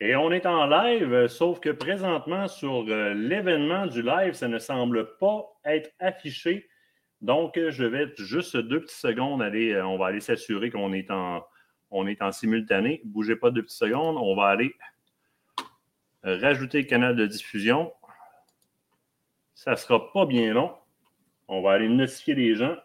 [0.00, 4.58] Et on est en live, sauf que présentement, sur euh, l'événement du live, ça ne
[4.58, 6.68] semble pas être affiché.
[7.20, 11.10] Donc, je vais juste deux petites secondes aller, euh, on va aller s'assurer qu'on est
[11.10, 11.42] en,
[11.90, 13.00] on est en simultané.
[13.04, 14.16] Bougez pas deux petites secondes.
[14.18, 14.74] On va aller
[16.24, 17.92] rajouter le canal de diffusion.
[19.54, 20.74] Ça ne sera pas bien long.
[21.46, 22.76] On va aller notifier les gens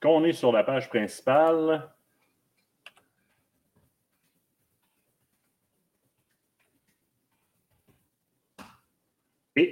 [0.00, 1.88] qu'on est sur la page principale.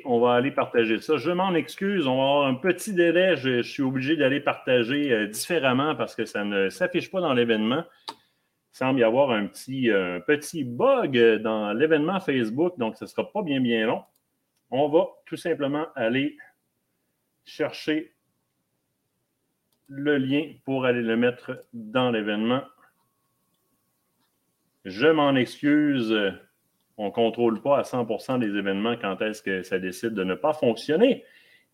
[0.04, 1.16] On va aller partager ça.
[1.16, 3.36] Je m'en excuse, on va avoir un petit délai.
[3.36, 7.84] Je, suis obligé d'aller partager euh, différemment parce que ça ne s'affiche pas dans l'événement.
[8.08, 10.20] Il semble y avoir un petit, euh,
[10.64, 14.02] bug dans l'événement Facebook, donc ce ne sera pas bien long.
[14.70, 16.36] On va tout simplement aller
[17.44, 18.14] chercher
[19.88, 22.62] le lien pour aller le mettre dans l'événement.
[24.84, 26.14] Je m'en excuse
[27.00, 30.34] on ne contrôle pas à 100% des événements quand est-ce que ça décide de ne
[30.34, 31.24] pas fonctionner.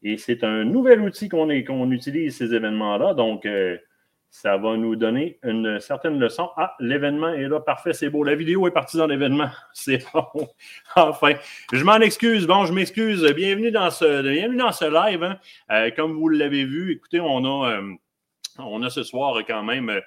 [0.05, 1.51] Et c'est un nouvel outil qu'on
[1.91, 3.13] utilise, ces événements-là.
[3.15, 3.77] Donc, euh,
[4.31, 6.51] ça va nous donner une certaine leçon.
[6.57, 8.23] Ah, l'événement est là, parfait, c'est beau.
[8.23, 9.51] La vidéo est partie dans l'événement.
[9.73, 10.49] C'est bon.
[10.95, 11.33] enfin,
[11.73, 12.47] je m'en excuse.
[12.47, 13.25] Bon, je m'excuse.
[13.35, 15.25] Bienvenue dans ce, bienvenue dans ce live.
[15.25, 15.41] Hein.
[15.73, 17.73] Euh, comme vous l'avez vu, écoutez, on a.
[17.73, 17.95] Euh,
[18.59, 20.01] on a ce soir quand même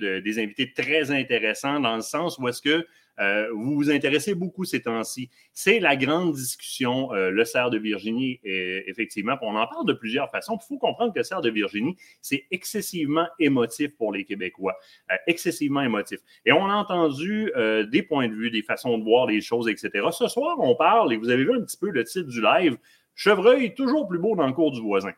[0.00, 2.86] des invités très intéressants dans le sens où est-ce que
[3.20, 5.30] euh, vous vous intéressez beaucoup ces temps-ci.
[5.52, 9.36] C'est la grande discussion, euh, le cerf de Virginie, effectivement.
[9.42, 10.58] On en parle de plusieurs façons.
[10.60, 14.76] Il faut comprendre que le cerf de Virginie, c'est excessivement émotif pour les Québécois.
[15.10, 16.18] Euh, excessivement émotif.
[16.44, 17.52] Et on a entendu
[17.90, 20.06] des points de vue, des façons de voir les choses, etc.
[20.12, 22.76] Ce soir, on parle, et vous avez vu un petit peu le titre du live,
[23.18, 25.10] Chevreuil, toujours plus beau dans le cours du voisin.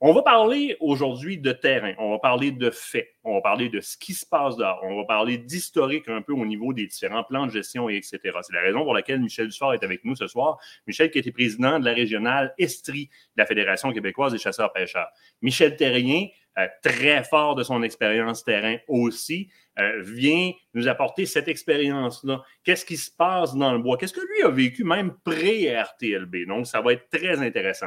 [0.00, 3.80] On va parler aujourd'hui de terrain, on va parler de faits, on va parler de
[3.80, 7.24] ce qui se passe dehors, on va parler d'historique un peu au niveau des différents
[7.24, 8.20] plans de gestion, et etc.
[8.42, 10.56] C'est la raison pour laquelle Michel Dussard est avec nous ce soir.
[10.86, 15.08] Michel qui était président de la régionale Estrie de la Fédération québécoise des chasseurs-pêcheurs.
[15.42, 16.28] Michel Terrien,
[16.58, 19.48] euh, très fort de son expérience terrain aussi,
[19.78, 22.42] euh, vient nous apporter cette expérience-là.
[22.64, 23.96] Qu'est-ce qui se passe dans le bois?
[23.96, 26.46] Qu'est-ce que lui a vécu même pré-RTLB?
[26.48, 27.86] Donc, ça va être très intéressant.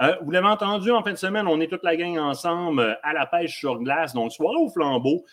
[0.00, 2.94] Euh, vous l'avez entendu en fin de semaine, on est toute la gang ensemble euh,
[3.02, 4.14] à la pêche sur glace.
[4.14, 5.24] Donc, soirée au flambeau,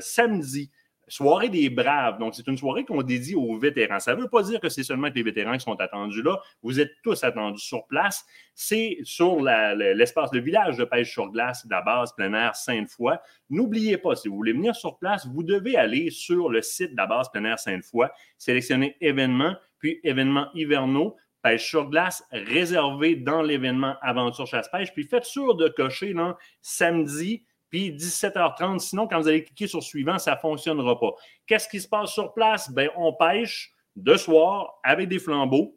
[0.00, 0.70] samedi.
[1.08, 2.18] Soirée des Braves.
[2.18, 4.00] Donc, c'est une soirée qu'on dédie aux vétérans.
[4.00, 6.40] Ça ne veut pas dire que c'est seulement les vétérans qui sont attendus là.
[6.62, 8.24] Vous êtes tous attendus sur place.
[8.54, 13.16] C'est sur l'espace, de village de pêche sur glace de la base plein air Sainte-Foy.
[13.50, 16.96] N'oubliez pas, si vous voulez venir sur place, vous devez aller sur le site de
[16.96, 23.42] la base plein air Sainte-Foy, sélectionner événements, puis événements hivernaux pêche sur glace réservé dans
[23.42, 24.92] l'événement Aventure Chasse-Pêche.
[24.94, 28.78] Puis faites sûr de cocher là, samedi, puis 17h30.
[28.78, 31.10] Sinon, quand vous allez cliquer sur suivant, ça ne fonctionnera pas.
[31.44, 32.70] Qu'est-ce qui se passe sur place?
[32.70, 35.76] Ben, on pêche de soir avec des flambeaux.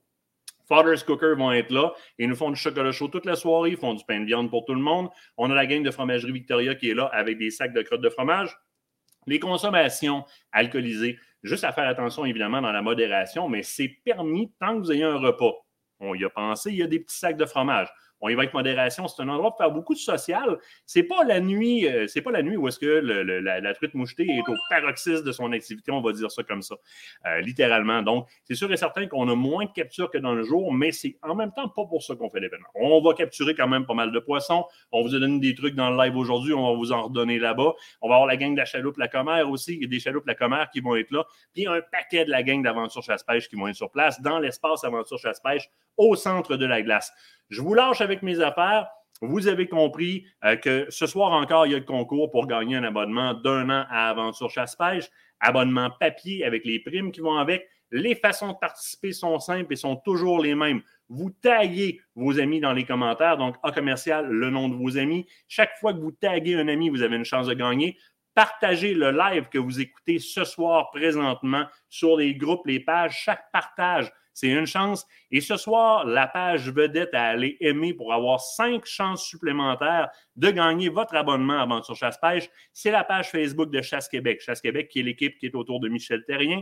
[0.67, 1.93] Father's Cooker vont être là.
[2.19, 3.71] Ils nous font du chocolat chaud toute la soirée.
[3.71, 5.09] Ils font du pain de viande pour tout le monde.
[5.37, 8.01] On a la gang de fromagerie Victoria qui est là avec des sacs de crottes
[8.01, 8.55] de fromage.
[9.25, 14.75] Les consommations alcoolisées, juste à faire attention évidemment dans la modération, mais c'est permis tant
[14.75, 15.53] que vous ayez un repas.
[15.99, 17.91] On y a pensé, il y a des petits sacs de fromage
[18.21, 19.07] on y va avec modération.
[19.07, 20.57] C'est un endroit pour faire beaucoup de social.
[20.85, 24.25] C'est pas la nuit, euh, c'est pas la nuit où est-ce que la, truite mouchetée
[24.25, 26.75] est au paroxysme de son activité, on va dire ça comme ça,
[27.25, 28.01] euh, littéralement.
[28.01, 30.91] Donc, c'est sûr et certain qu'on a moins de captures que dans le jour, mais
[30.91, 32.67] c'est en même temps pas pour ça qu'on fait l'événement.
[32.75, 34.65] On va capturer quand même pas mal de poissons.
[34.91, 37.39] On vous a donné des trucs dans le live aujourd'hui, on va vous en redonner
[37.39, 37.73] là-bas.
[38.01, 39.99] On va avoir la gang de la chaloupe La Commère aussi, il y a des
[39.99, 43.47] chaloupes La Commère qui vont être là, puis un paquet de la gang d'Aventure Chasse-Pêche
[43.47, 47.11] qui vont être sur place dans l'espace Aventure Chasse-Pêche au centre de la glace.
[47.49, 48.87] Je vous lâche avec mes affaires.
[49.21, 52.75] Vous avez compris euh, que ce soir encore, il y a le concours pour gagner
[52.75, 55.09] un abonnement d'un an à Aventure Chasse-Pêche,
[55.39, 57.67] abonnement papier avec les primes qui vont avec.
[57.89, 60.81] Les façons de participer sont simples et sont toujours les mêmes.
[61.09, 65.25] Vous taguez vos amis dans les commentaires, donc A commercial, le nom de vos amis.
[65.47, 67.97] Chaque fois que vous taguez un ami, vous avez une chance de gagner.
[68.35, 73.17] Partagez le live que vous écoutez ce soir présentement sur les groupes, les pages.
[73.23, 75.03] Chaque partage, c'est une chance.
[75.31, 80.51] Et ce soir, la page vedette à aller aimer pour avoir cinq chances supplémentaires de
[80.51, 82.47] gagner votre abonnement à Aventure Chasse-Pêche.
[82.71, 84.39] C'est la page Facebook de Chasse Québec.
[84.39, 86.61] Chasse Québec, qui est l'équipe qui est autour de Michel Terrien.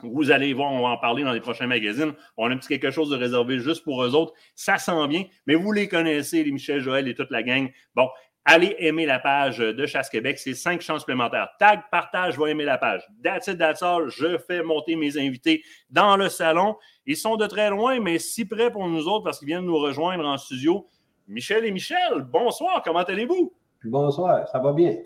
[0.00, 2.14] Vous allez voir, on va en parler dans les prochains magazines.
[2.38, 4.32] On a un petit quelque chose de réservé juste pour eux autres.
[4.54, 7.70] Ça sent bien, mais vous les connaissez, les Michel Joël et toute la gang.
[7.94, 8.08] Bon,
[8.44, 10.38] allez aimer la page de Chasse Québec.
[10.38, 11.48] C'est cinq chances supplémentaires.
[11.58, 13.02] Tag, partage, va aimer la page.
[13.22, 14.08] That's it, that's all.
[14.08, 16.76] Je fais monter mes invités dans le salon.
[17.06, 19.78] Ils sont de très loin, mais si près pour nous autres parce qu'ils viennent nous
[19.78, 20.86] rejoindre en studio.
[21.26, 23.52] Michel et Michel, bonsoir, comment allez-vous?
[23.84, 24.96] Bonsoir, ça va bien?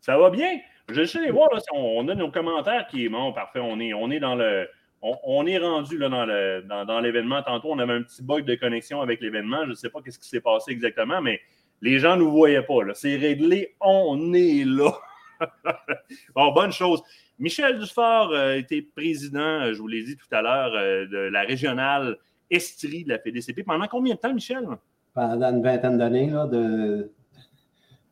[0.00, 0.58] Ça va bien?
[0.88, 3.60] Je vais aller voir là, si on, a nos commentaires qui est bon, parfait.
[3.60, 4.68] On est, on est dans le.
[5.02, 7.42] On, est rendu là, dans, dans, l'événement.
[7.42, 9.64] Tantôt, on avait un petit bug de connexion avec l'événement.
[9.64, 11.40] Je ne sais pas ce qui s'est passé exactement, mais
[11.82, 12.80] les gens ne nous voyaient pas.
[12.94, 13.74] C'est réglé.
[13.80, 14.92] On est là.
[16.34, 17.02] bon, bonne chose.
[17.38, 21.40] Michel Dufort a été président, je vous l'ai dit tout à l'heure, euh, de la
[21.40, 22.18] régionale
[22.50, 23.62] Estrie de la FDCP.
[23.62, 24.66] Pendant combien de temps, Michel?
[25.14, 27.10] Pendant une vingtaine d'années, de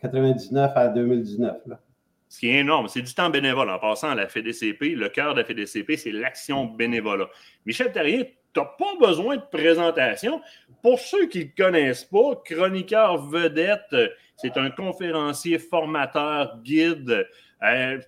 [0.01, 1.57] 99 à 2019.
[2.29, 3.69] Ce qui est énorme, c'est du temps bénévole.
[3.71, 7.29] En passant à la FDCP, le cœur de la FDCP, c'est l'action bénévolat.
[7.67, 10.41] Michel Terrier, pas besoin de présentation.
[10.83, 13.95] Pour ceux qui ne le connaissent pas, chroniqueur vedette,
[14.37, 17.27] c'est un conférencier, formateur, guide.
[17.63, 17.99] Euh,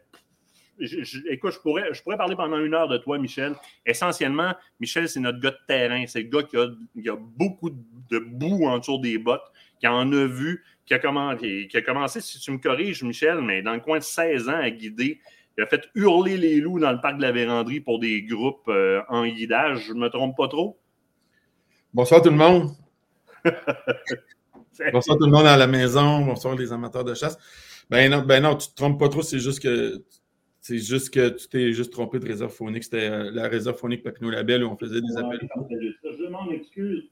[1.28, 3.54] écoute, je pourrais, je pourrais parler pendant une heure de toi, Michel.
[3.84, 6.04] Essentiellement, Michel, c'est notre gars de terrain.
[6.06, 6.68] C'est le gars qui a,
[7.00, 11.68] qui a beaucoup de boue autour des bottes, qui en a vu, qui a, commencé,
[11.70, 14.60] qui a commencé, si tu me corriges, Michel, mais dans le coin de 16 ans
[14.60, 15.20] à guider.
[15.58, 18.68] Il a fait hurler les loups dans le parc de la Vérandrie pour des groupes
[18.68, 19.84] euh, en guidage.
[19.86, 20.78] Je ne me trompe pas trop?
[21.92, 22.70] Bonsoir tout le monde.
[24.92, 26.24] bonsoir tout le monde à la maison.
[26.24, 27.36] Bonsoir les amateurs de chasse.
[27.90, 29.22] Ben non, ben non tu ne te trompes pas trop.
[29.22, 30.04] C'est juste que
[30.60, 32.84] c'est juste que tu t'es juste trompé de réserve phonique.
[32.84, 35.48] C'était euh, la réserve phonique Papineau Label où on faisait des appels.
[35.70, 37.10] Je m'en excuse.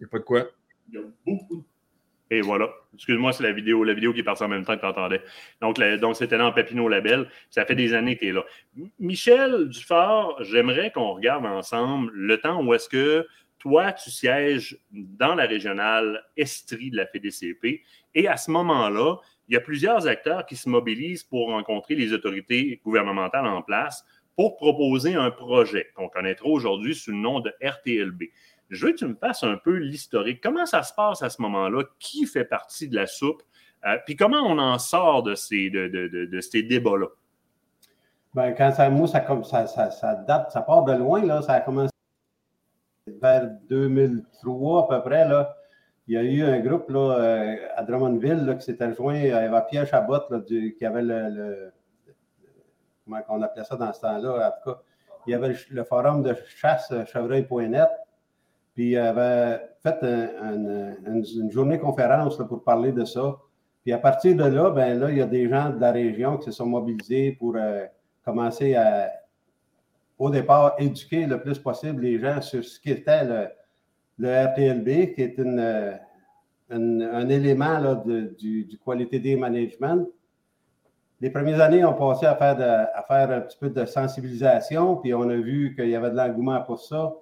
[0.00, 0.46] Il n'y a pas de quoi.
[0.88, 1.62] Il y a beaucoup de
[2.32, 2.70] et voilà.
[2.94, 5.20] Excuse-moi, c'est la vidéo, la vidéo qui est partie en même temps que tu entendais.
[5.60, 7.28] Donc, donc c'était dans Papineau Label.
[7.50, 8.42] Ça fait des années qu'il est là.
[8.98, 13.26] Michel Dufort, j'aimerais qu'on regarde ensemble le temps où est-ce que
[13.58, 17.82] toi, tu sièges dans la régionale Estrie de la FDCP.
[18.14, 19.16] Et à ce moment-là,
[19.48, 24.06] il y a plusieurs acteurs qui se mobilisent pour rencontrer les autorités gouvernementales en place
[24.36, 28.22] pour proposer un projet qu'on connaîtra aujourd'hui sous le nom de RTLB.
[28.72, 30.40] Je veux que tu me fasses un peu l'historique.
[30.42, 31.84] Comment ça se passe à ce moment-là?
[31.98, 33.42] Qui fait partie de la soupe?
[33.84, 37.06] Euh, puis comment on en sort de ces, de, de, ces débats-là?
[38.34, 41.42] Ben, quand ça, moi, ça, ça, ça, date, ça part de loin, là.
[41.42, 41.92] Ça a commencé
[43.06, 45.54] vers 2003 à peu près, là.
[46.08, 49.18] Il y a eu un groupe là, euh, à Drummondville qui s'était rejoint.
[49.18, 51.72] Il y avait Pierre Chabot qui avait le,
[53.04, 54.48] Comment on appelait ça dans ce temps-là?
[54.48, 54.82] En tout cas,
[55.26, 57.88] il y avait le forum de chasse euh, chevreuil.net.
[58.74, 63.38] Puis il avait fait une journée conférence pour parler de ça.
[63.82, 66.38] Puis à partir de là, ben là, il y a des gens de la région
[66.38, 67.84] qui se sont mobilisés pour euh,
[68.24, 69.10] commencer à,
[70.18, 73.48] au départ, éduquer le plus possible les gens sur ce qu'était le,
[74.18, 75.98] le RTLB, qui est une,
[76.70, 78.02] un élément là,
[78.38, 80.06] du, du qualité day management.
[81.20, 85.12] Les premières années, on passait à faire, à faire un petit peu de sensibilisation, puis
[85.14, 87.12] on a vu qu'il y avait de l'engouement pour ça.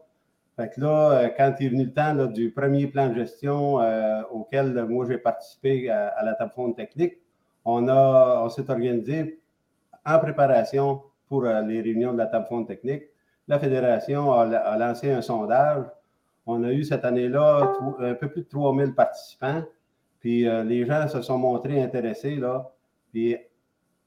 [0.61, 4.21] Fait que là, euh, quand est venu le temps du premier plan de gestion euh,
[4.31, 7.15] auquel moi j'ai participé à, la table fonde technique,
[7.65, 9.41] on, on s'est organisé
[10.05, 13.05] en préparation pour euh, les réunions de la table fonde technique.
[13.49, 15.87] La fédération a, lancé un sondage.
[16.45, 19.63] On a eu cette année-là un peu plus de 3000 participants.
[20.21, 22.37] Puis les gens se sont montrés intéressés.
[22.37, 22.71] Là.
[23.13, 23.35] Puis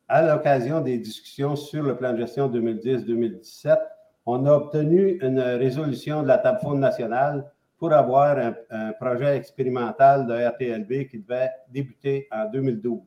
[0.08, 3.78] à l'occasion des discussions sur le plan de gestion 2010-2017,
[4.26, 10.26] on a obtenu une résolution de la table fonde nationale pour avoir un, projet expérimental
[10.26, 13.02] de RTLB qui devait débuter en 2012.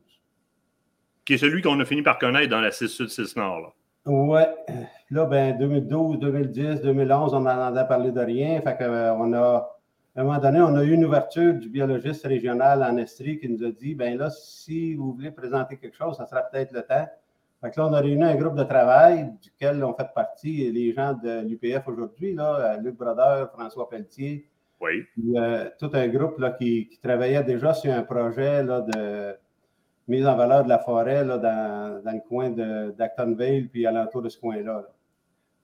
[1.25, 3.75] Qui est celui qu'on a fini par connaître dans la 6 Sud, 6 Nord.
[4.05, 4.43] Oui.
[5.11, 8.61] Là, ben, 2012, 2010, 2011, on n'en a parlé de rien.
[8.61, 9.79] Fait que, euh, on a,
[10.15, 13.49] à un moment donné, on a eu une ouverture du biologiste régional en Estrie qui
[13.49, 16.83] nous a dit ben là, si vous voulez présenter quelque chose, ça sera peut-être le
[16.83, 17.07] temps
[17.75, 21.41] là, on a réuni un groupe de travail duquel on fait partie les gens de
[21.41, 24.47] l'UPF aujourd'hui, euh, Luc Brodeur, François Pelletier.
[24.81, 25.05] Oui.
[25.37, 29.35] Euh, tout un groupe là, qui, travaillait déjà sur un projet là, de
[30.07, 34.39] mise en valeur de la forêt là, dans, le coin d'Actonville, puis alentour de ce
[34.39, 34.85] coin-là.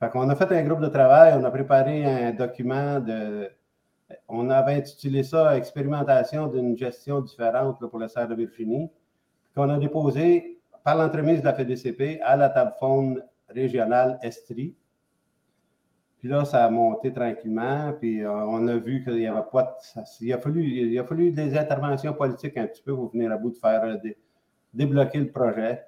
[0.01, 3.51] Fait qu'on a fait un groupe de travail, on a préparé un document de.
[4.29, 8.91] On avait intitulé ça Expérimentation d'une gestion différente pour le serre de Virginie,
[9.55, 14.75] qu'on a déposé par l'entremise de la FEDCP à la table fonde régionale Estrie.
[16.19, 19.77] Puis là, ça a monté tranquillement, puis euh, on a vu qu'il y avait pas
[19.97, 23.33] de, il, a fallu, il a fallu des interventions politiques un petit peu pour venir
[23.33, 23.97] à bout de faire euh,
[24.73, 25.83] débloquer le projet.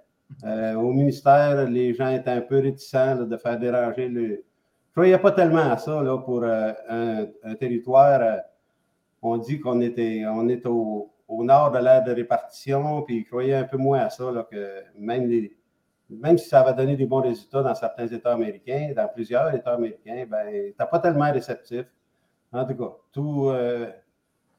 [0.45, 4.27] Euh, au ministère, les gens étaient un peu réticents de faire déranger le.
[4.27, 7.27] Je ne croyais pas tellement à ça là, pour un,
[7.59, 8.41] territoire.
[9.23, 13.25] on dit qu'on était, on est au, au nord de l'aire de répartition, puis ils
[13.25, 15.31] croyaient un peu moins à ça, que même,
[16.11, 19.75] même si ça va donner des bons résultats dans certains États américains, dans plusieurs États
[19.75, 21.87] américains, ben, tu pas tellement réceptif.
[22.53, 23.91] En tout cas, tout, euh,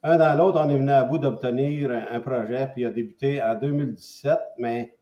[0.03, 3.41] un dans l'autre, on est venu à bout d'obtenir un, projet, puis il a débuté
[3.41, 4.95] en 2017, mais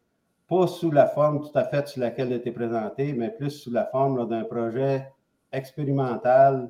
[0.48, 3.50] pas sous la forme tout à fait sur laquelle elle a été présentée, mais plus
[3.50, 5.12] sous la forme d'un projet
[5.52, 6.70] expérimental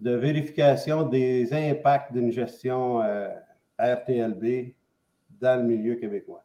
[0.00, 3.28] de vérification des impacts d'une gestion euh,
[3.78, 4.72] RTLB
[5.40, 6.44] dans le milieu québécois.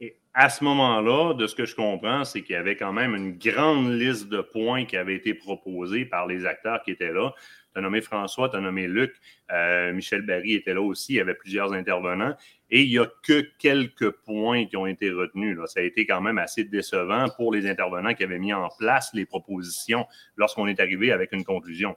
[0.00, 3.14] Et à ce moment-là, de ce que je comprends, c'est qu'il y avait quand même
[3.14, 7.32] une grande liste de points qui avaient été proposés par les acteurs qui étaient là.
[7.72, 9.14] Tu as nommé François, tu as nommé Luc,
[9.52, 12.34] euh, Michel Barry était là aussi, il y avait plusieurs intervenants.
[12.70, 15.58] Et il n'y a que quelques points qui ont été retenus.
[15.66, 19.10] Ça a été quand même assez décevant pour les intervenants qui avaient mis en place
[19.14, 21.96] les propositions lorsqu'on est arrivé avec une conclusion.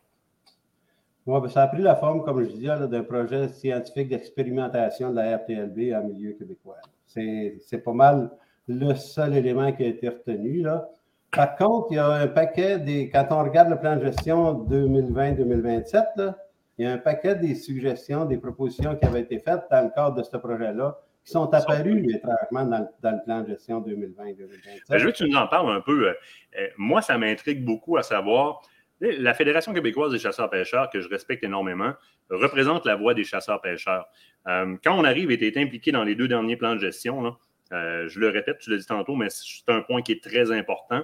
[1.32, 5.16] Oui, ben, ça a pris la forme, comme je disais, d'un projet scientifique d'expérimentation de
[5.16, 6.76] la RTLB en milieu québécois.
[7.08, 8.32] C'est pas mal
[8.68, 10.62] le seul élément qui a été retenu.
[10.62, 10.90] Là.
[11.32, 13.10] Par contre, il y a un paquet des.
[13.10, 16.34] Quand on regarde le plan de gestion 2020-2027,
[16.78, 19.90] il y a un paquet des suggestions, des propositions qui avaient été faites dans le
[19.96, 24.90] cadre de ce projet-là qui sont apparues étrangement dans, dans, le plan de gestion 2020-2027.
[24.90, 26.10] Ben, je veux que tu nous en parles un peu.
[26.10, 26.14] Euh,
[26.60, 28.64] euh, moi, ça m'intrigue beaucoup à savoir
[29.01, 31.93] la Fédération québécoise des chasseurs-pêcheurs, que je respecte énormément,
[32.29, 34.08] représente la voix des chasseurs-pêcheurs.
[34.48, 37.36] Euh, quand on arrive et est impliqué dans les deux derniers plans de gestion,
[37.72, 40.51] euh, je le répète, tu l'as dit tantôt, mais c'est un point qui est très
[40.51, 41.03] important.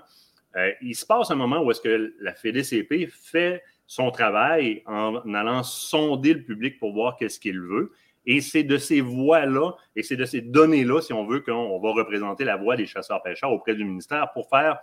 [0.56, 5.34] Euh, il se passe un moment où est-ce que la FEDCP fait son travail en
[5.34, 7.92] allant sonder le public pour voir qu'est-ce qu'il veut.
[8.26, 11.92] Et c'est de ces voix-là et c'est de ces données-là, si on veut, qu'on va
[11.92, 14.80] représenter la voix des chasseurs-pêcheurs auprès du ministère pour faire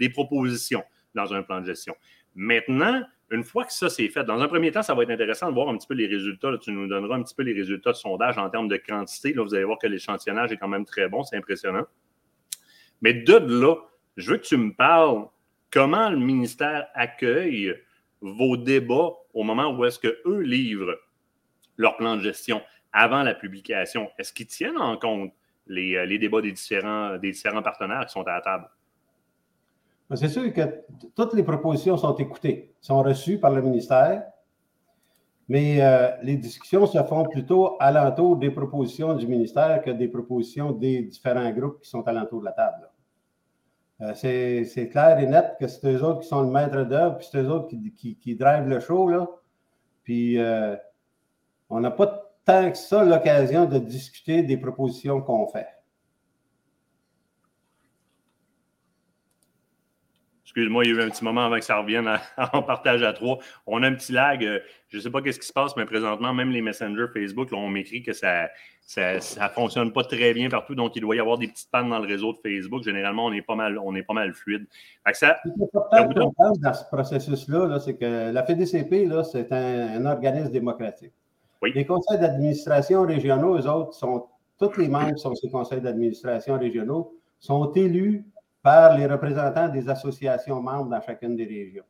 [0.00, 0.82] des propositions
[1.14, 1.94] dans un plan de gestion.
[2.34, 5.48] Maintenant, une fois que ça c'est fait, dans un premier temps, ça va être intéressant
[5.48, 6.52] de voir un petit peu les résultats.
[6.60, 9.32] tu nous donneras un petit peu les résultats de sondage en termes de quantité.
[9.32, 11.86] Là, vous allez voir que l'échantillonnage est quand même très bon, c'est impressionnant.
[13.00, 13.76] Mais de là,
[14.16, 15.26] je veux que tu me parles
[15.70, 17.74] comment le ministère accueille
[18.20, 20.98] vos débats au moment où est-ce qu'eux livrent
[21.76, 22.62] leur plan de gestion
[22.92, 24.10] avant la publication.
[24.18, 25.32] Est-ce qu'ils tiennent en compte
[25.66, 28.68] les, euh, les débats des différents, des différents partenaires qui sont à la table?
[30.14, 34.24] C'est sûr que toutes les propositions sont écoutées, sont reçues par le ministère,
[35.48, 40.72] mais euh, les discussions se font plutôt alentour des propositions du ministère que des propositions
[40.72, 42.88] des différents groupes qui sont alentour de la table.
[44.00, 47.28] Euh, c'est clair et net que c'est eux autres qui sont le maître d'œuvre, puis
[47.30, 49.10] c'est eux autres qui, drivent le show.
[50.02, 50.76] Puis euh,
[51.70, 55.68] on n'a pas tant que ça l'occasion de discuter des propositions qu'on fait.
[60.54, 62.06] Excuse-moi, il y a eu un petit moment avant que ça revienne
[62.52, 63.38] en partage à trois.
[63.66, 64.44] On a un petit lag.
[64.44, 64.58] Euh,
[64.90, 67.56] je ne sais pas qu'est-ce qui se passe, mais présentement, même les messengers Facebook, là,
[67.56, 68.50] on m'écrit que ça
[68.98, 70.74] ne ça, fonctionne pas très bien partout.
[70.74, 72.82] Donc, il doit y avoir des petites pannes dans le réseau de Facebook.
[72.82, 74.66] Généralement, on est pas mal, on est pas mal fluide.
[75.14, 75.38] ça,
[75.90, 81.14] dans ce processus-là, c'est que la FEDCP, c'est un, organisme démocratique.
[81.62, 84.26] Les conseils d'administration régionaux, eux autres, sont
[84.58, 88.26] tous les membres sont ces conseils d'administration régionaux, sont élus
[88.62, 91.84] par les représentants des associations membres dans chacune des régions.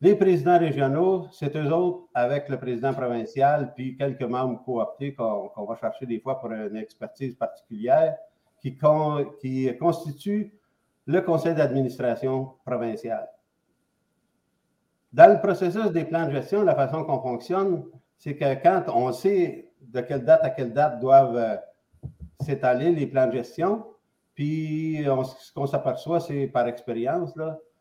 [0.00, 5.64] Les présidents régionaux, c'est eux autres, avec le président provincial, puis quelques membres cooptés qu'on
[5.68, 8.16] va chercher des fois pour une expertise particulière,
[8.62, 8.78] qui,
[9.40, 10.54] qui constituent
[11.06, 13.28] le conseil d'administration provincial.
[15.12, 17.84] Dans le processus des plans de gestion, la façon qu'on fonctionne,
[18.16, 21.56] c'est que quand on sait de quelle date à quelle date doivent euh,
[22.40, 23.84] s'étaler les plans de gestion,
[24.40, 27.34] puis, ce qu'on s'aperçoit, c'est par expérience,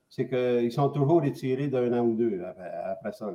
[0.09, 2.43] c'est qu'ils sont toujours étirés d'un an ou deux
[2.83, 3.27] après, ça.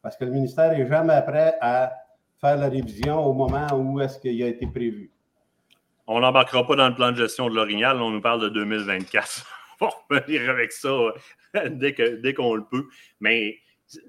[0.00, 1.92] Parce que le ministère n'est jamais prêt à
[2.40, 5.10] faire la révision au moment où est-ce qu'il a été prévu.
[6.06, 9.44] On n'embarquera pas dans le plan de gestion de l'Orignal, on nous parle de 2024.
[9.80, 10.96] on va revenir avec ça
[11.70, 12.86] dès, que, dès qu'on le peut.
[13.18, 13.56] Mais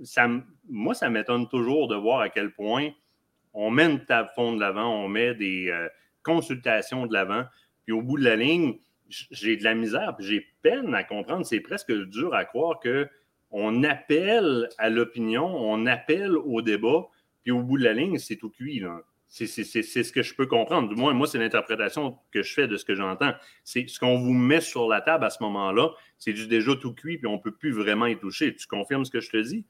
[0.03, 0.27] ça,
[0.69, 2.89] moi, ça m'étonne toujours de voir à quel point
[3.55, 5.88] on met une table fond de l'avant, on met des euh,
[6.21, 7.45] consultations de l'avant.
[7.89, 8.75] Puis au bout de la ligne,
[9.10, 11.43] j'ai de la misère, puis j'ai peine à comprendre.
[11.43, 17.08] C'est presque dur à croire qu'on appelle à l'opinion, on appelle au débat,
[17.41, 18.84] puis au bout de la ligne, c'est tout cuit.
[19.25, 20.88] C'est ce que je peux comprendre.
[20.88, 23.31] Du moins, moi, c'est l'interprétation que je fais de ce que j'entends.
[23.63, 27.17] C'est ce qu'on vous met sur la table à ce moment-là, c'est déjà tout cuit,
[27.17, 28.53] puis on ne peut plus vraiment y toucher.
[28.53, 29.65] Tu confirmes ce que je te dis?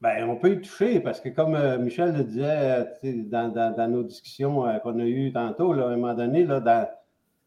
[0.00, 4.02] Bien, on peut y toucher parce que, comme euh, Michel le disait euh, dans, nos
[4.02, 6.88] discussions euh, qu'on a eues tantôt, à un moment donné, là, dans,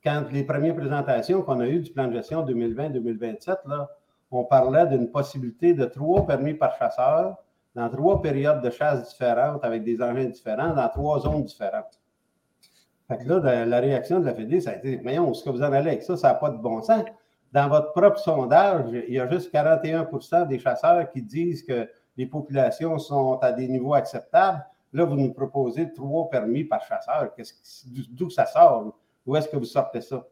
[0.04, 3.58] quand les premières présentations qu'on a eues du plan de gestion 2020-2027,
[4.32, 7.38] on parlait d'une possibilité de trois permis par chasseur
[7.76, 12.00] dans trois périodes de chasse différentes avec des engins différents dans trois zones différentes.
[13.08, 15.62] Fait que là, la réaction de la Fédé, ça a été Mais ce que vous
[15.62, 17.04] en allez avec ça, ça n'a pas de bon sens.
[17.52, 22.26] Dans votre propre sondage, il y a juste 41% des chasseurs qui disent que les
[22.26, 24.66] populations sont à des niveaux acceptables.
[24.94, 27.32] Là, vous nous proposez trois permis par chasseur.
[28.12, 28.98] D'où ça sort?
[29.26, 30.28] Où est-ce que vous sortez ça?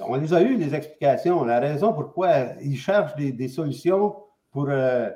[0.00, 1.44] On les a eu, les explications.
[1.44, 4.16] La raison pourquoi ils cherchent des, solutions
[4.52, 5.10] pour euh,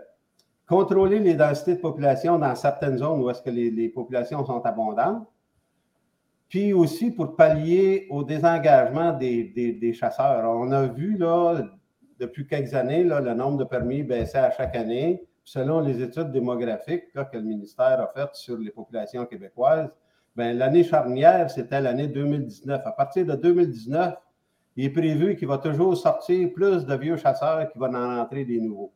[0.67, 5.27] contrôler les densités de population dans certaines zones où est-ce que les, populations sont abondantes,
[6.49, 10.45] puis aussi pour pallier au désengagement des, chasseurs.
[10.49, 11.63] On a vu là,
[12.19, 15.23] depuis quelques années là, le nombre de permis baisser à chaque année.
[15.47, 19.91] Selon les études démographiques que le ministère a faites sur les populations québécoises,
[20.37, 22.83] l'année charnière, c'était l'année 2019.
[22.85, 24.15] À partir de 2019,
[24.77, 28.45] il est prévu qu'il va toujours sortir plus de vieux chasseurs qu'il va en entrer
[28.45, 28.93] des nouveaux.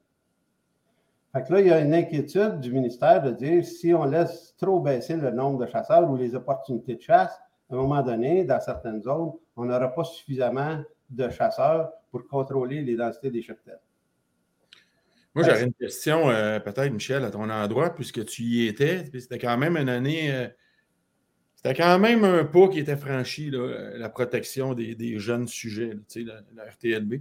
[1.32, 4.54] Fait que là, il y a une inquiétude du ministère de dire si on laisse
[4.56, 7.38] trop baisser le nombre de chasseurs ou les opportunités de chasse,
[7.70, 12.82] à un moment donné, dans certaines zones, on n'aura pas suffisamment de chasseurs pour contrôler
[12.82, 13.78] les densités des cheptels.
[15.34, 19.04] Moi, j'aurais une question, euh, peut-être, Michel, à ton endroit, puisque tu y étais.
[19.12, 20.32] C'était quand même une année.
[20.32, 20.48] Euh,
[21.58, 26.40] c'était quand même un pas qui était franchi, euh, la protection des, jeunes sujets, la,
[26.54, 27.14] la, RTLB.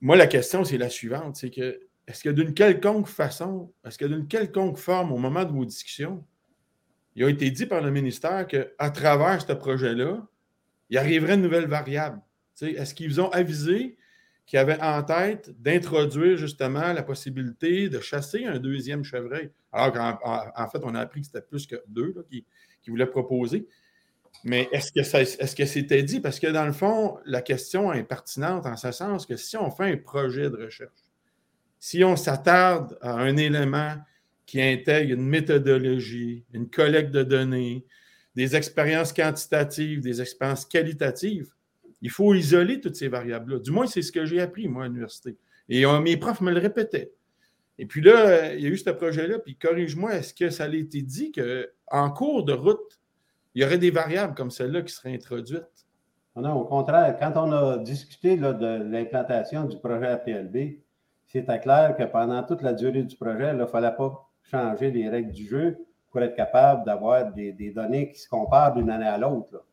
[0.00, 4.06] Moi, la question, c'est la suivante c'est que est-ce que d'une quelconque façon, est-ce que
[4.06, 6.24] d'une quelconque forme, au moment de vos discussions,
[7.14, 10.26] il a été dit par le ministère qu'à travers ce projet-là,
[10.88, 12.22] il arriverait une nouvelle variable?
[12.62, 13.98] Est-ce qu'ils ont avisé
[14.46, 19.50] qu'ils avaient en tête d'introduire justement la possibilité de chasser un deuxième chevreuil?
[19.72, 22.44] Alors qu'en fait, on a appris que c'était plus que deux qui,
[22.88, 23.66] voulaient proposer.
[24.42, 26.20] Mais est-ce que c'était dit?
[26.20, 29.70] Parce que dans le fond, la question est pertinente en ce sens que si on
[29.70, 30.92] fait un projet de recherche,
[31.78, 33.96] si on s'attarde à un élément
[34.46, 37.84] qui intègre une méthodologie, une collecte de données,
[38.34, 41.53] des expériences quantitatives, des expériences qualitatives,
[42.04, 43.60] il faut isoler toutes ces variables-là.
[43.60, 45.38] Du moins, c'est ce que j'ai appris, moi, à l'université.
[45.70, 47.10] Et euh, mes profs me le répétaient.
[47.78, 50.68] Et puis là, il y a eu ce projet-là, puis corrige-moi, est-ce que ça a
[50.68, 53.00] été dit qu'en cours de route,
[53.54, 55.86] il y aurait des variables comme celle-là qui seraient introduites?
[56.36, 60.80] Non, au contraire, quand on a discuté de l'implantation du projet RTLB,
[61.26, 65.08] c'était clair que pendant toute la durée du projet, il ne fallait pas changer les
[65.08, 65.78] règles du jeu
[66.10, 69.64] pour être capable d'avoir des, données qui se comparent d'une année à l'autre.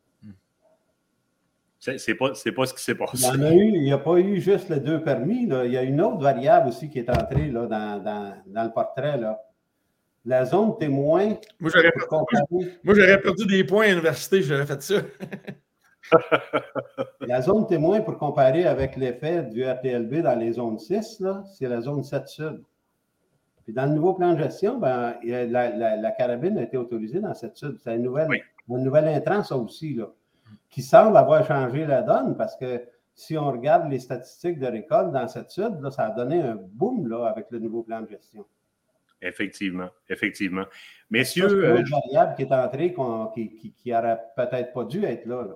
[1.81, 3.27] Ce n'est pas, pas, ce qui s'est passé.
[3.33, 5.49] Il n'y a, pas eu juste les deux permis.
[5.49, 9.17] Il y a une autre variable aussi qui est entrée là, dans, le portrait.
[9.17, 9.41] Là.
[10.23, 11.29] La zone témoin.
[11.59, 11.91] Moi, j'aurais
[13.19, 14.95] perdu, des points à l'université, j'aurais fait ça.
[17.21, 21.23] la zone témoin, pour comparer avec l'effet du RTLB dans les zones 6,
[21.57, 22.63] c'est la zone 7 sud.
[23.63, 27.57] Puis dans le nouveau plan de gestion, ben, la, carabine a été autorisée dans cette
[27.57, 27.79] sud.
[27.83, 28.27] C'est une nouvelle,
[28.69, 30.11] une nouvelle intrant, ça aussi, là,
[30.71, 32.81] qui semble avoir changé la donne parce que
[33.13, 36.55] si on regarde les statistiques de récolte dans cette sud, là, ça a donné un
[36.55, 38.45] boom là, avec le nouveau plan de gestion.
[39.21, 40.65] Effectivement, effectivement.
[41.11, 41.49] Messieurs.
[41.49, 42.95] C'est une euh, variable qui est entrée
[43.35, 45.43] qui n'aurait peut-être pas dû être là.
[45.43, 45.55] là.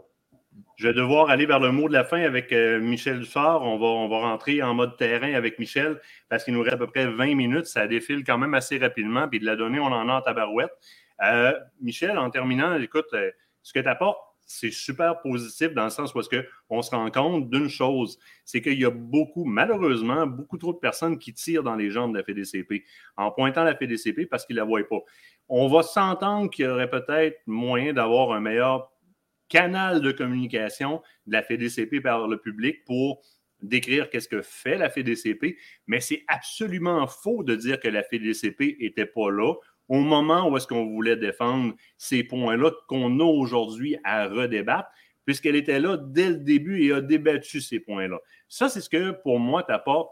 [0.77, 3.63] Je vais devoir aller vers le mot de la fin avec euh, Michel Dussard.
[3.63, 5.99] On va, on va rentrer en mode terrain avec Michel
[6.29, 7.65] parce qu'il nous reste à peu près 20 minutes.
[7.65, 9.27] Ça défile quand même assez rapidement.
[9.27, 10.71] Puis de la donnée, on en a en tabarouette.
[11.23, 13.31] Euh, Michel, en terminant, écoute, euh,
[13.63, 16.29] ce que tu apportes, c'est super positif dans le sens où est-ce
[16.67, 20.77] qu'on se rend compte d'une chose, c'est qu'il y a beaucoup, malheureusement, beaucoup trop de
[20.77, 22.83] personnes qui tirent dans les jambes de la FDCP
[23.17, 24.99] en pointant la FDCP parce qu'ils ne la voient pas.
[25.49, 28.91] On va s'entendre qu'il y aurait peut-être moyen d'avoir un meilleur
[29.49, 33.21] canal de communication de la FEDCP par le public pour
[33.61, 38.77] décrire qu'est-ce que fait la FEDCP, mais c'est absolument faux de dire que la FEDCP
[38.79, 39.53] n'était pas là
[39.89, 44.89] au moment où est-ce qu'on voulait défendre ces points-là qu'on a aujourd'hui à redébattre,
[45.25, 48.19] puisqu'elle était là dès le début et a débattu ces points-là.
[48.47, 50.11] Ça, c'est ce que, pour moi, t'apporte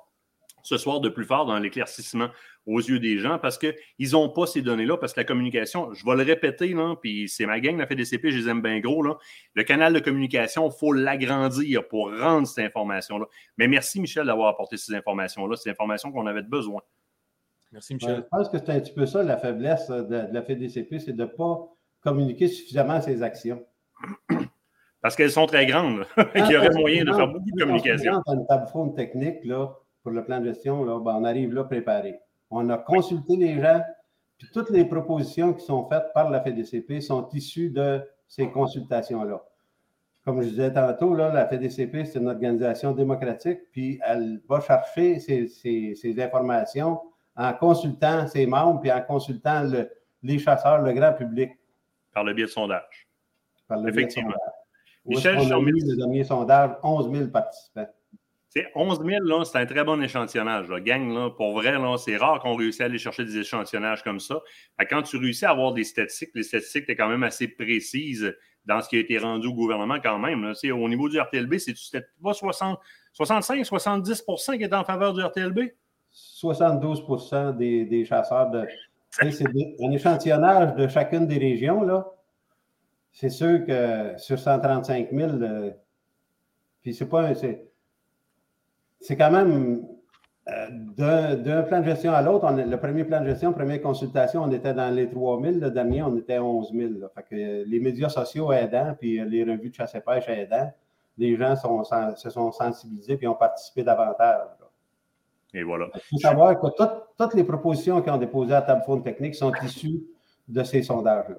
[0.63, 2.29] ce soir de plus fort dans l'éclaircissement
[2.65, 6.05] aux yeux des gens parce qu'ils n'ont pas ces données-là, parce que la communication, je
[6.05, 9.03] vais le répéter, puis c'est ma gang, la FDCP, je les aime bien gros.
[9.53, 13.25] Le canal de communication, il faut l'agrandir pour rendre cette information-là.
[13.57, 16.81] Mais merci, Michel, d'avoir apporté ces informations-là, ces informations qu'on avait besoin.
[17.73, 18.17] Merci, Michel.
[18.17, 21.23] je pense que c'est un petit peu ça, la faiblesse de, la FDCP, c'est de
[21.23, 21.67] ne pas
[22.01, 23.65] communiquer suffisamment ses actions.
[25.01, 26.05] Parce qu'elles sont très grandes.
[26.35, 28.21] Il y aurait moyen de faire beaucoup de communication.
[28.25, 31.63] Dans une table technique, là, pour le plan de gestion, là, ben, on arrive là
[31.63, 32.19] préparé.
[32.51, 33.81] On a consulté les gens,
[34.37, 39.43] puis toutes les propositions qui sont faites par la FEDCP sont issues de ces consultations-là.
[40.25, 45.19] Comme je disais tantôt, là, la FEDCP, c'est une organisation démocratique, puis elle va chercher
[45.19, 47.01] ces, informations
[47.35, 49.63] en consultant ses membres, puis en consultant
[50.21, 51.51] les chasseurs, le grand public.
[52.13, 53.07] Par le biais de sondage.
[53.67, 54.29] Par le Effectivement.
[55.05, 55.35] Biais de sondage.
[55.35, 57.89] Michel, on a mis le dernier sondage, 11 000 participants.
[58.75, 60.67] 11 000, c'est un très bon échantillonnage.
[60.83, 64.39] Gang, là, pour vrai, c'est rare qu'on réussisse à aller chercher des échantillonnages comme ça.
[64.89, 68.31] Quand tu réussis à avoir des statistiques, les statistiques, sont quand même assez précises
[68.63, 70.53] dans ce qui a été rendu au gouvernement quand même.
[70.71, 72.79] Au niveau du RTLB, c'était pas 60,
[73.19, 75.59] 65-70% qui étaient en faveur du RTLB?
[76.13, 77.03] 72
[77.57, 78.65] des, des chasseurs de.
[79.09, 79.45] C'est
[79.79, 82.07] un échantillonnage de chacune des régions, là.
[83.11, 85.71] C'est sûr que sur 135 000, euh,
[86.81, 87.33] puis c'est pas.
[87.35, 89.87] C'est quand même.
[90.49, 94.51] Euh, d'un plan de gestion à l'autre, le premier plan de gestion, première consultation, on
[94.51, 95.55] était dans les 3 000.
[95.59, 96.91] Le dernier, on était à 11 000.
[97.15, 100.69] Fait que les médias sociaux aidant, puis les revues de chasse et pêche aidant,
[101.17, 104.49] les gens se sont sensibilisés et ont participé davantage.
[105.53, 105.89] Et voilà.
[105.93, 106.67] Il faut savoir que
[107.17, 110.03] toutes, les propositions qui ont déposées à table faune technique sont issues
[110.47, 111.37] de ces sondages-là.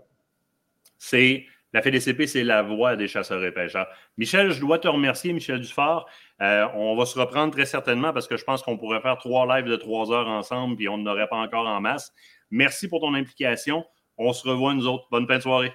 [0.98, 3.88] C'est la FDCP, c'est la voix des chasseurs et pêcheurs.
[4.16, 6.08] Michel, je dois te remercier, Michel Dufort.
[6.40, 9.44] Euh, on va se reprendre très certainement parce que je pense qu'on pourrait faire trois
[9.46, 12.12] lives de trois heures ensemble et on n'aurait pas encore en masse.
[12.50, 13.84] Merci pour ton implication.
[14.16, 15.08] On se revoit, nous autres.
[15.10, 15.72] Bonne fin de soirée.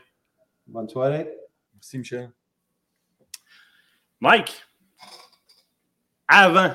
[0.66, 1.30] Bonne soirée.
[1.74, 2.32] Merci, Michel.
[4.22, 4.64] Mike,
[6.30, 6.74] avant,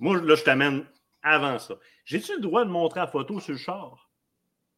[0.00, 0.84] moi, là, je t'amène
[1.22, 1.74] avant ça.
[2.04, 4.10] J'ai-tu le droit de montrer la photo sur le char?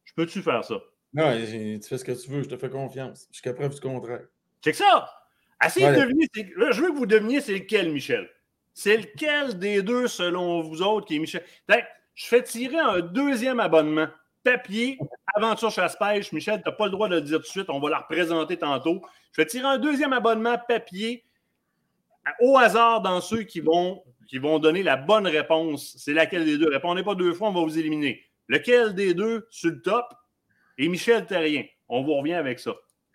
[0.05, 0.77] Je peux-tu faire ça?
[1.15, 3.29] Non, tu fais ce que tu veux, je te fais confiance.
[3.31, 4.27] Jusqu'à preuve du contraire.
[4.63, 5.09] C'est que ça!
[5.65, 6.29] Essayez de deviner.
[6.57, 8.29] Là, je veux que vous deviniez c'est lequel, Michel?
[8.75, 11.45] C'est lequel des deux, selon vous autres, qui est Michel?
[12.15, 14.09] Je fais tirer un deuxième abonnement.
[14.43, 14.99] Papier,
[15.37, 16.33] aventure chasse-pêche.
[16.33, 17.71] Michel, tu n'as pas le droit de le dire tout de suite.
[17.71, 19.01] On va la représenter tantôt.
[19.31, 21.25] Je fais tirer un deuxième abonnement papier
[22.41, 25.95] au hasard dans ceux qui vont, qui vont donner la bonne réponse.
[25.99, 26.69] C'est laquelle des deux?
[26.69, 28.23] Répondez pas deux fois, on va vous éliminer.
[28.49, 30.07] Lequel des deux sur le top?
[30.79, 31.65] Et Michel Terrien.
[31.89, 32.75] On vous revient avec ça.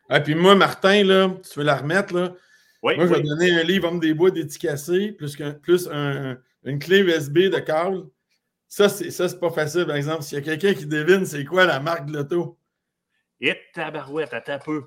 [0.09, 2.33] Ah, puis moi, Martin, là, tu veux la remettre, là?
[2.81, 5.89] moi, je vais donner un livre Homme des bois dédicacé, plus, plus
[6.63, 8.07] une clé USB de Carl.
[8.67, 10.23] Ça, c'est, ça, c'est pas facile, par exemple.
[10.23, 12.57] S'il y a quelqu'un qui devine c'est quoi la marque de l'auto.
[13.39, 14.85] Et tabarouette, à peu.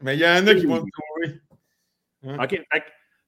[0.00, 1.40] mais il y en a qui vont le trouver.
[2.24, 2.44] Hein?
[2.44, 2.62] OK.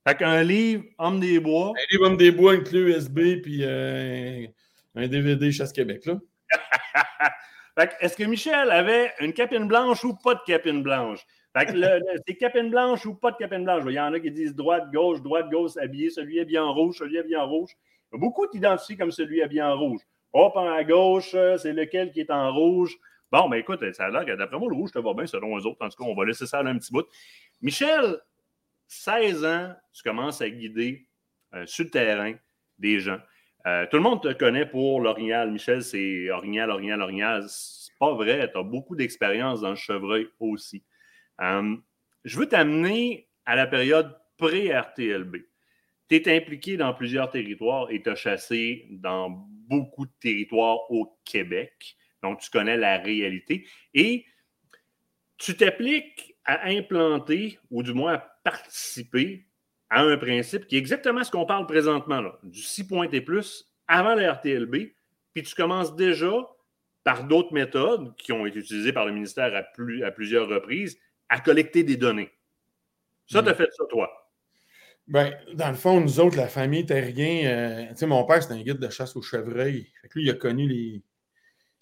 [0.06, 1.72] Fait, qu'un livre, Homme des Bois.
[1.76, 4.46] Un livre, Homme des Bois, une clé USB, puis euh,
[4.94, 6.18] un DVD Chasse Québec, là.
[7.78, 11.24] fait est-ce que Michel avait une capine blanche ou pas de capine blanche?
[11.56, 11.72] Fait que
[12.26, 13.84] c'est capine blanche ou pas de capine blanche?
[13.86, 16.74] Il y en a qui disent droite, gauche, droite, gauche, habillé, celui est bien en
[16.74, 17.70] rouge, celui est bien en rouge.
[18.12, 20.00] Il y a beaucoup t'identifient comme celui est bien en rouge.
[20.34, 22.98] Hop, à gauche, c'est lequel qui est en rouge?
[23.32, 25.56] Bon, mais écoute, ça a l'air que d'après moi, le rouge te va bien selon
[25.58, 25.84] eux autres.
[25.84, 27.06] En tout cas, on va laisser ça là un petit bout.
[27.62, 28.18] Michel,
[28.88, 31.08] 16 ans, tu commences à guider
[31.54, 32.34] euh, sur le terrain
[32.78, 33.18] des gens.
[33.66, 35.50] Euh, tout le monde te connaît pour l'orignal.
[35.50, 37.44] Michel, c'est orignal, orignal, orignal.
[37.48, 38.50] C'est pas vrai.
[38.50, 40.84] Tu as beaucoup d'expérience dans le chevreuil aussi.
[41.40, 41.76] Euh,
[42.24, 45.36] je veux t'amener à la période pré-RTLB.
[46.08, 51.18] Tu es impliqué dans plusieurs territoires et tu as chassé dans beaucoup de territoires au
[51.24, 51.96] Québec.
[52.22, 53.66] Donc, tu connais la réalité.
[53.94, 54.26] Et
[55.38, 59.46] tu t'appliques à implanter, ou du moins à participer
[59.90, 63.20] à un principe qui est exactement ce qu'on parle présentement, là, du 6 points et
[63.20, 64.74] plus avant la RTLB,
[65.34, 66.32] puis tu commences déjà
[67.04, 70.98] par d'autres méthodes qui ont été utilisées par le ministère à, plus, à plusieurs reprises
[71.28, 72.30] à collecter des données.
[73.26, 73.56] Ça, tu as mm.
[73.56, 74.10] fait ça, toi?
[75.06, 78.54] Bien, dans le fond, nous autres, la famille Terrien, euh, tu sais, mon père, c'était
[78.54, 79.92] un guide de chasse au chevreuil.
[80.00, 81.02] Fait lui, il a connu les,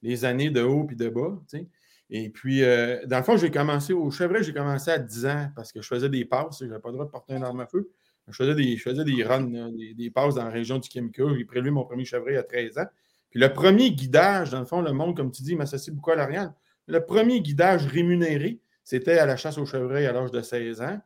[0.03, 1.67] les années de haut puis de bas, tu sais.
[2.15, 5.49] Et puis, euh, dans le fond, j'ai commencé au chevreuil, j'ai commencé à 10 ans
[5.57, 7.61] parce que je faisais des passes, je n'avais pas le droit de porter une arme
[7.61, 7.91] à feu.
[8.29, 11.25] Je faisais des, je des runs, des, passes dans la région du Kimika.
[11.35, 12.87] J'ai prélevé mon premier chevreuil à 13 ans.
[13.31, 16.17] Puis le premier guidage, dans le fond, le monde, comme tu dis, m'associe beaucoup à
[16.17, 16.53] l'Ariane.
[16.87, 21.01] Le premier guidage rémunéré, c'était à la chasse au chevreuil à l'âge de 16 ans.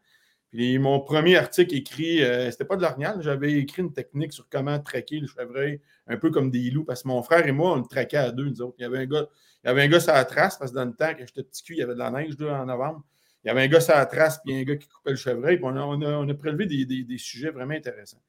[0.56, 4.78] Mon premier article écrit, euh, c'était pas de l'orignal, j'avais écrit une technique sur comment
[4.78, 7.76] traquer le chevreuil, un peu comme des loups, parce que mon frère et moi, on
[7.76, 8.74] le traquait à deux, nous autres.
[8.78, 9.26] Il y avait un gars,
[9.62, 11.42] il y avait un gars sur la trace, parce que dans le temps, quand j'étais
[11.42, 13.02] petit cul, il y avait de la neige en novembre.
[13.44, 15.56] Il y avait un gars sur la trace, puis un gars qui coupait le chevreuil,
[15.56, 18.22] puis on a, prélevé des, sujets vraiment intéressants.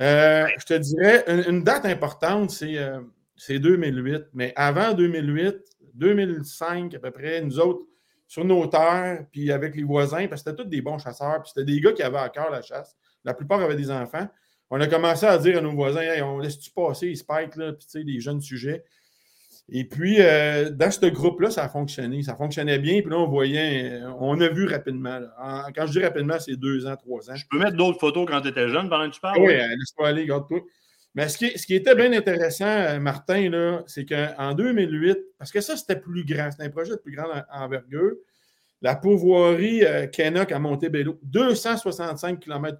[0.00, 5.58] Euh, je te dirais, une, date importante, c'est 2008, euh, mais avant 2008,
[5.94, 7.86] 2005 à peu près, nous autres,
[8.26, 11.52] sur nos terres, puis avec les voisins, parce que c'était tous des bons chasseurs, puis
[11.54, 12.96] c'était des gars qui avaient à cœur la chasse.
[13.24, 14.26] La plupart avaient des enfants.
[14.70, 17.72] On a commencé à dire à nos voisins, hey, on laisse-tu passer les spikes, là,
[17.72, 18.84] puis tu sais, les jeunes sujets.
[19.68, 22.22] Et puis, euh, dans ce groupe-là, ça a fonctionné.
[22.22, 23.00] Ça fonctionnait bien.
[23.00, 25.20] Puis là, on voyait, on a vu rapidement.
[25.74, 27.34] quand je dis rapidement, c'est deux ans, trois ans.
[27.34, 29.40] Je peux mettre d'autres photos quand tu étais jeune pendant que tu parles?
[29.40, 30.60] Oui, euh, laisse-moi aller, garde-toi.
[31.16, 35.96] Mais ce qui, était bien intéressant, euh, Martin, c'est qu'en 2008, parce que ça, c'était
[35.96, 38.12] plus grand, c'était un projet de plus grande envergure,
[38.82, 42.78] la pouvoirie euh, à Montebello, 265 km.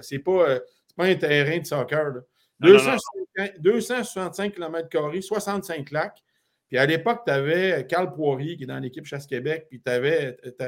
[0.00, 0.60] Ce n'est pas,
[0.96, 2.22] pas un terrain de soccer.
[2.58, 6.22] 265 km, 65 lacs.
[6.68, 10.38] Puis à l'époque, tu avais Carl Poirier qui est dans l'équipe Chasse-Québec, puis tu avais,
[10.42, 10.64] Tu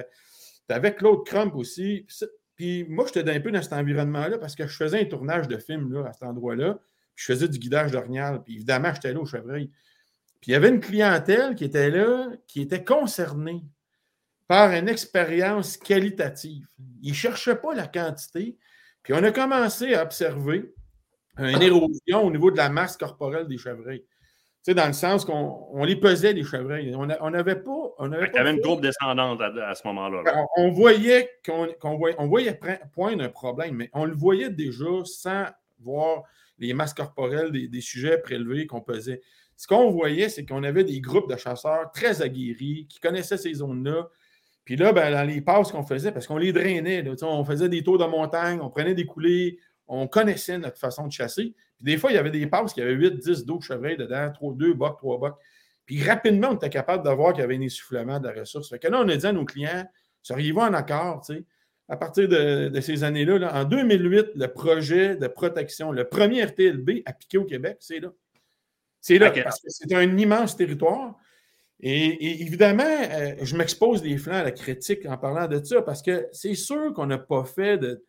[0.69, 2.07] avais Claude Crump aussi.
[2.57, 5.57] Puis moi, j'étais un peu dans cet environnement-là parce que je faisais un tournage de
[5.57, 6.79] film là, à cet endroit-là.
[7.17, 8.43] Je faisais du guidage d'orignal.
[8.45, 9.71] Puis évidemment, j'étais là au chevreuil.
[10.41, 13.65] Puis il y avait une clientèle qui était là, qui était concernée
[14.47, 16.67] par une expérience qualitative.
[17.03, 18.57] Ils ne cherchaient pas la quantité.
[19.03, 20.73] Puis on a commencé à observer
[21.39, 24.01] une érosion au niveau de la masse corporelle des chevreuils.
[24.01, 26.95] Tu sais, dans le sens qu'on les pesait, les chevreuils.
[26.95, 27.95] On n'avait pas.
[27.99, 30.23] On avait Il y avait une courbe descendante à, ce moment-là.
[30.57, 32.59] On, voyait qu'on voyait, on voyait
[32.93, 35.47] poindre un problème, mais on le voyait déjà sans
[35.79, 36.25] voir
[36.59, 39.21] les masses corporelles des, sujets prélevés qu'on pesait.
[39.57, 43.55] Ce qu'on voyait, c'est qu'on avait des groupes de chasseurs très aguerris qui connaissaient ces
[43.55, 44.09] zones-là,
[44.67, 47.85] puis là, ben, dans les passes qu'on faisait, parce qu'on les drainait, on faisait des
[47.85, 51.55] tours de montagne, on prenait des coulées, on connaissait notre façon de chasser.
[51.77, 54.29] Puis des fois, il y avait des passes qui avaient 8, 10, 12 chevreuils dedans,
[54.33, 55.39] 3, 2 bocs, 3 bocs.
[55.87, 58.69] Puis rapidement, on était capable de voir qu'il y avait un essoufflement de la ressource.
[58.69, 59.87] Fait que là, on a dit à nos clients,
[60.23, 61.45] seriez-vous en accord, tu sais,
[61.89, 67.39] à partir de, ces années-là, en 2008, le projet de protection, le premier RTLB appliqué
[67.39, 68.13] au Québec, c'est là.
[69.01, 71.15] C'est là, parce que c'est un immense territoire.
[71.81, 76.03] Et, évidemment, euh, je m'expose les flancs à la critique en parlant de ça parce
[76.03, 78.05] que c'est sûr qu'on n'a pas fait de.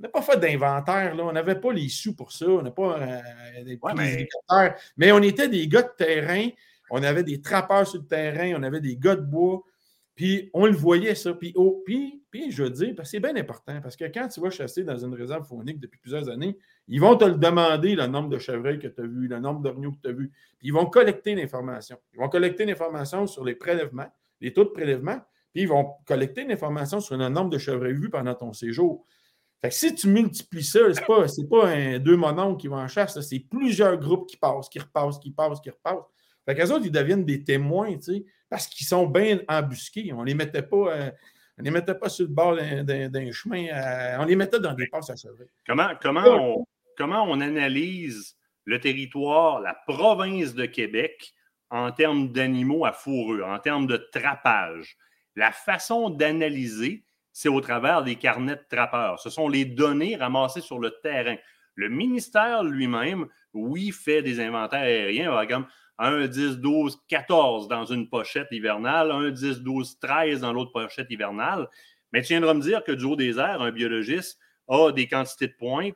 [0.00, 1.24] n'a pas fait d'inventaire, là.
[1.24, 2.46] On n'avait pas les sous pour ça.
[2.46, 4.28] On n'a pas euh, des mais...
[4.98, 6.48] mais on était des gars de terrain.
[6.90, 8.52] On avait des trappeurs sur le terrain.
[8.58, 9.62] On avait des gars de bois.
[10.14, 11.34] Puis on le voyait, ça.
[11.34, 14.84] Puis, oh, puis, je veux dire, c'est bien important parce que quand tu vas chasser
[14.84, 16.56] dans une réserve faunique depuis plusieurs années,
[16.88, 19.60] ils vont te le demander, le nombre de chevreuils que tu as vu, le nombre
[19.60, 20.28] d'orignaux que tu as vu.
[20.58, 21.96] Puis ils vont collecter l'information.
[22.12, 25.20] Ils vont collecter l'information sur les prélèvements, les taux de prélèvement,
[25.52, 29.06] puis ils vont collecter l'information sur le nombre de chevreuils vus pendant ton séjour.
[29.60, 32.76] Fait que si tu multiplies ça, ce n'est pas, pas un, deux mononcles qui vont
[32.76, 36.04] en chasse, c'est plusieurs groupes qui passent, qui repassent, qui passent, qui repassent.
[36.44, 38.24] Fait qu'eux autres, ils deviennent des témoins, tu sais,
[38.54, 40.12] parce qu'ils sont bien embusqués.
[40.12, 40.94] On ne les mettait pas.
[40.94, 41.10] Euh,
[41.58, 43.66] on les mettait pas sur le bord d'un chemin.
[43.66, 45.48] Euh, on les mettait dans des passes à chevreuil.
[45.66, 51.34] Comment, comment, on, comment on analyse le territoire, la province de Québec
[51.68, 54.96] en termes d'animaux à fourrure, en termes de trappage?
[55.34, 59.18] La façon d'analyser, c'est au travers des carnets de trappeurs.
[59.18, 61.34] Ce sont les données ramassées sur le terrain.
[61.74, 65.66] Le ministère lui-même, oui, fait des inventaires aériens, comme
[65.98, 71.10] 1, 10, 12, 14 dans une pochette hivernale, 1, 10, 12, 13 dans l'autre pochette
[71.10, 71.68] hivernale.
[72.12, 75.48] Mais tu viendras me dire que du haut des airs, un biologiste a des quantités
[75.48, 75.90] de points,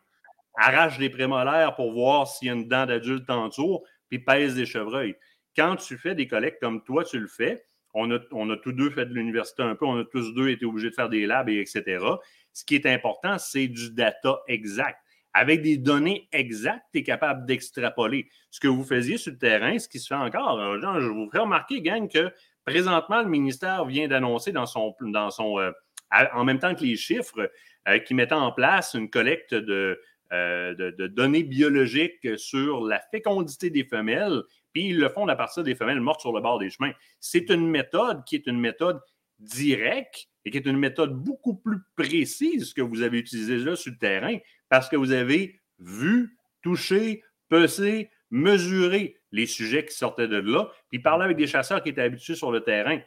[0.56, 4.54] arrache des prémolaires pour voir s'il y a une dent d'adulte en dessous, puis pèse
[4.54, 5.16] des chevreuils.
[5.56, 8.72] Quand tu fais des collectes comme toi, tu le fais, on a, on a tous
[8.72, 11.26] deux fait de l'université un peu, on a tous deux été obligés de faire des
[11.26, 12.04] labs, et etc.
[12.52, 14.98] Ce qui est important, c'est du data exact
[15.38, 18.28] avec des données exactes, tu es capable d'extrapoler.
[18.50, 21.26] Ce que vous faisiez sur le terrain, ce qui se fait encore, euh, je vous
[21.26, 22.32] ferai remarquer, gang, que
[22.64, 25.70] présentement, le ministère vient d'annoncer dans son, dans son euh,
[26.34, 27.52] en même temps que les chiffres,
[27.86, 30.00] euh, qui mettent en place une collecte de,
[30.32, 35.76] de, données biologiques sur la fécondité des femelles, puis ils le font à partir des
[35.76, 36.92] femelles mortes sur le bord des chemins.
[37.20, 39.00] C'est une méthode qui est une méthode
[39.38, 43.92] directe et qui est une méthode beaucoup plus précise que vous avez utilisée là sur
[43.92, 44.36] le terrain,
[44.68, 50.98] parce que vous avez vu, touché, pesé, mesuré les sujets qui sortaient de là, puis
[50.98, 53.00] parler avec des chasseurs qui étaient habitués sur le terrain.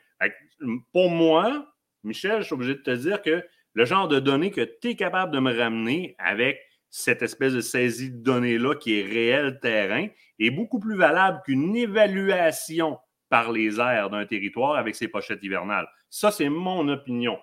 [0.91, 4.61] Pour moi, Michel, je suis obligé de te dire que le genre de données que
[4.81, 9.05] tu es capable de me ramener avec cette espèce de saisie de données-là qui est
[9.05, 10.07] réel terrain
[10.39, 12.99] est beaucoup plus valable qu'une évaluation
[13.31, 15.87] par les airs d'un territoire avec ses pochettes hivernales.
[16.09, 17.37] Ça, c'est mon opinion.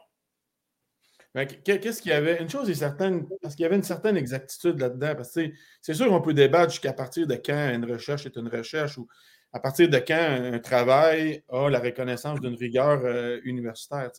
[1.64, 2.42] Qu'est-ce qu'il y avait?
[2.42, 5.14] Une chose est certaine, parce qu'il y avait une certaine exactitude là-dedans.
[5.16, 8.48] Parce que c'est sûr qu'on peut débattre jusqu'à partir de quand une recherche est une
[8.48, 9.08] recherche ou
[9.52, 14.10] à partir de quand un travail a la reconnaissance d'une rigueur euh, universitaire.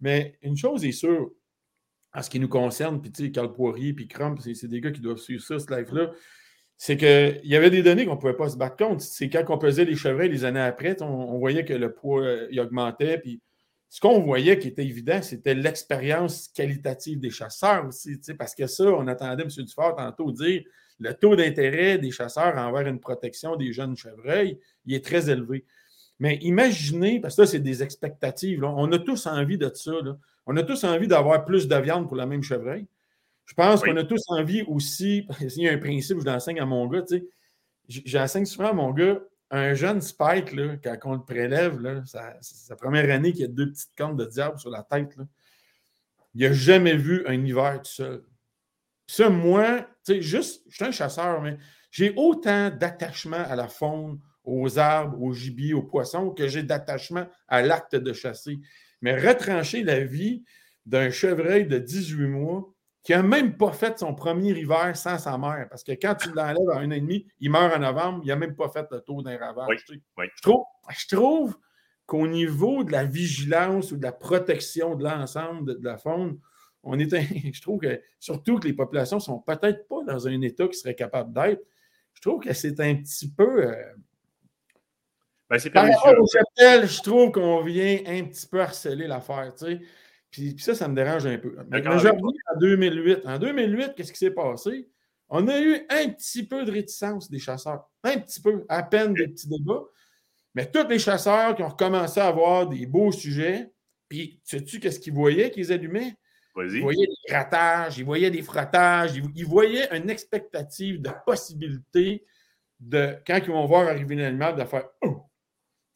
[0.00, 1.32] Mais une chose est sûre,
[2.14, 5.16] en ce qui nous concerne, puis Carl Poirier, puis Crump, c'est des gars qui doivent
[5.16, 6.12] suivre ça, ce live-là,
[6.78, 9.02] c'est qu'il y avait des données qu'on ne pouvait pas se battre contre.
[9.02, 12.62] C'est quand on pesait les chevreuils les années après, on, voyait que le poids euh,
[12.62, 13.40] augmentait, puis
[13.88, 18.84] ce qu'on voyait qui était évident, c'était l'expérience qualitative des chasseurs aussi, parce que ça,
[18.84, 19.48] on attendait M.
[19.48, 20.62] Dufort tantôt dire
[20.98, 25.64] le taux d'intérêt des chasseurs envers une protection des jeunes chevreuils, il est très élevé.
[26.18, 29.92] Mais imaginez, parce que ça, c'est des expectatives, on a tous envie de ça.
[30.46, 32.86] On a tous envie d'avoir plus de viande pour la même chevreuil.
[33.46, 36.66] Je pense qu'on a tous envie aussi, il y a un principe, je l'enseigne à
[36.66, 41.12] mon gars, tu sais, j'enseigne souvent à mon gars, un jeune Spike, là, quand on
[41.14, 44.82] le prélève, là, sa, première année qu'il a deux petites cornes de diable sur la
[44.82, 45.24] tête, là,
[46.34, 48.24] il n'a jamais vu un hiver tout seul.
[49.06, 51.56] Ça, moi, tu sais, juste, je suis un chasseur, mais
[51.92, 57.26] j'ai autant d'attachement à la faune, aux arbres, aux gibiers, aux poissons, que j'ai d'attachement
[57.48, 58.58] à l'acte de chasser.
[59.00, 60.44] mais retrancher la vie
[60.84, 62.75] d'un chevreuil de 18 mois
[63.06, 65.68] qui n'a même pas fait son premier hiver sans sa mère.
[65.70, 68.26] Parce que quand tu l'enlèves à un an et demi, il meurt en novembre, il
[68.26, 69.78] n'a même pas fait le tour d'un ravage.
[69.88, 71.56] Je trouve, je trouve
[72.04, 76.40] qu'au niveau de la vigilance ou de la protection de l'ensemble de, la faune,
[76.82, 77.08] on est
[77.54, 80.76] je trouve que surtout que les populations ne sont peut-être pas dans un état qui
[80.76, 81.62] serait capable d'être.
[82.12, 83.68] Je trouve que c'est un petit peu.
[83.68, 83.84] Euh,
[85.48, 89.52] ben, Par rapport au cheptel, je trouve qu'on vient un petit peu harceler l'affaire.
[90.36, 91.56] Puis, ça, ça me dérange un peu.
[91.70, 93.20] Mais, je reviens en 2008.
[93.24, 94.86] En 2008, qu'est-ce qui s'est passé?
[95.30, 97.88] On a eu un petit peu de réticence des chasseurs.
[98.04, 99.84] Un petit peu, à peine des petits débats.
[100.54, 103.70] Mais tous les chasseurs qui ont recommencé à avoir des beaux sujets,
[104.10, 106.14] puis sais-tu qu'est-ce qu'ils voyaient qu'ils allumaient?
[106.54, 112.26] Ils voyaient des grattages, ils voyaient des frottages, ils, voyaient une expectative de possibilité
[112.78, 115.22] de, quand ils vont voir arriver l'animal, de faire oh!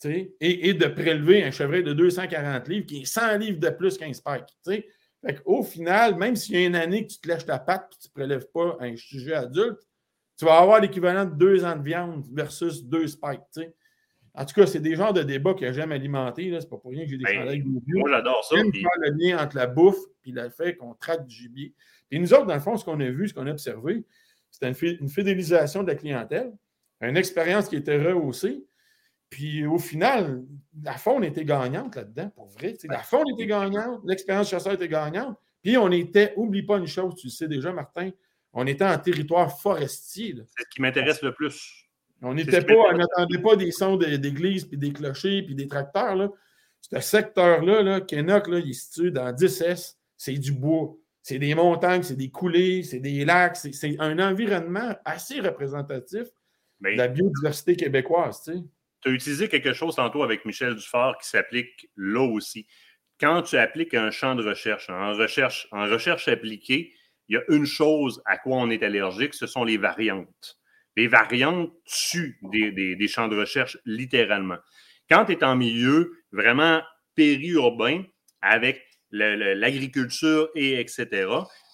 [0.05, 3.99] Et, et, de prélever un chevreuil de 240 livres qui est 100 livres de plus
[3.99, 4.47] qu'un spike.
[5.45, 7.99] Au final, même s'il y a une année que tu te lèches ta patte et
[7.99, 9.81] tu ne prélèves pas un sujet adulte,
[10.39, 13.61] tu vas avoir l'équivalent de deux ans de viande versus deux spikes.
[14.35, 16.57] En tout cas, c'est des genres de débats que j'aime alimenter.
[16.59, 18.57] C'est pas pour rien que j'ai des ben, avec Moi, j'adore ça.
[18.57, 21.75] J'aime faire le lien entre la bouffe et le fait qu'on traite du gibier.
[22.11, 24.05] Et nous autres, dans le fond, ce qu'on a vu, ce qu'on a observé,
[24.51, 26.53] c'était une, fidélisation de la clientèle,
[27.01, 28.65] une expérience qui était rehaussée.
[29.31, 30.43] Puis au final,
[30.83, 32.77] la faune était gagnante là-dedans, pour vrai.
[32.85, 35.39] la faune était gagnante, l'expérience chasseur était gagnante.
[35.63, 38.11] Puis on était, oublie pas une chose, tu le sais déjà, Martin,
[38.53, 40.35] on était en territoire forestier.
[40.57, 41.87] C'est ce qui m'intéresse le plus.
[42.23, 46.17] On n'était pas, n'attendait pas des sons d'église, puis des clochers, puis des tracteurs.
[46.17, 46.29] Là.
[46.81, 49.95] Ce secteur-là, là, Kenok, là, il est situé dans 10S.
[50.17, 50.97] C'est du bois.
[51.23, 53.57] C'est des montagnes, c'est des coulées, c'est des lacs.
[53.57, 56.27] C'est un environnement assez représentatif
[56.81, 58.43] de la biodiversité québécoise.
[58.43, 58.53] Tu
[59.03, 62.67] tu as utilisé quelque chose tantôt avec Michel Dufort qui s'applique là aussi.
[63.19, 66.93] Quand tu appliques un champ de recherche, en recherche, en recherche appliquée,
[67.29, 70.59] il y a une chose à quoi on est allergique, ce sont les variantes.
[70.97, 74.59] Les variantes tuent des, champs de recherche littéralement.
[75.09, 76.83] Quand tu es en milieu vraiment
[77.15, 78.05] périurbain,
[78.43, 81.29] avec l'agriculture et etc.,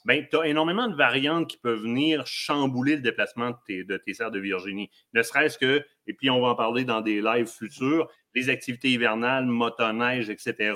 [0.07, 4.31] ben, tu as énormément de variantes qui peuvent venir chambouler le déplacement de tes, serres
[4.31, 4.88] de Virginie.
[5.14, 8.90] Ne serait-ce que, et puis on va en parler dans des lives futurs, les activités
[8.90, 10.75] hivernales, motoneige, etc.,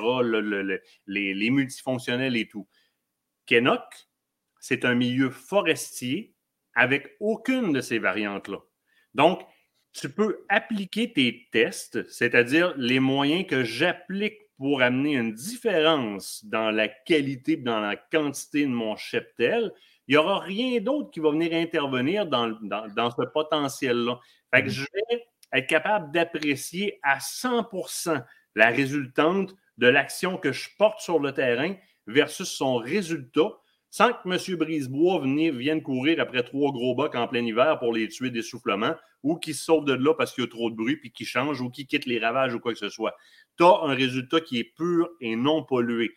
[1.07, 2.67] les, les, multifonctionnels et tout.
[3.47, 3.85] Kenok,
[4.59, 6.35] c'est un milieu forestier
[6.75, 8.59] avec aucune de ces variantes-là.
[9.15, 9.43] Donc,
[9.93, 16.71] tu peux appliquer tes tests, c'est-à-dire les moyens que j'applique pour amener une différence dans
[16.71, 19.73] la qualité, dans la quantité de mon cheptel,
[20.07, 24.21] il n'y aura rien d'autre qui va venir intervenir dans, dans, ce potentiel-là.
[24.55, 24.73] Fait que mhm.
[24.73, 28.23] je vais être capable d'apprécier à 100%
[28.55, 31.75] la résultante de l'action que je porte sur le terrain
[32.07, 33.49] versus son résultat
[33.91, 34.57] sans que M.
[34.57, 39.37] Brisebois vienne courir après trois gros bocs en plein hiver pour les tuer d'essoufflement ou
[39.37, 41.61] qu'il se sauve de là parce qu'il y a trop de bruit puis qu'il change
[41.61, 43.15] ou qu'il quitte les ravages ou quoi que ce soit
[43.61, 46.15] tu as un résultat qui est pur et non pollué.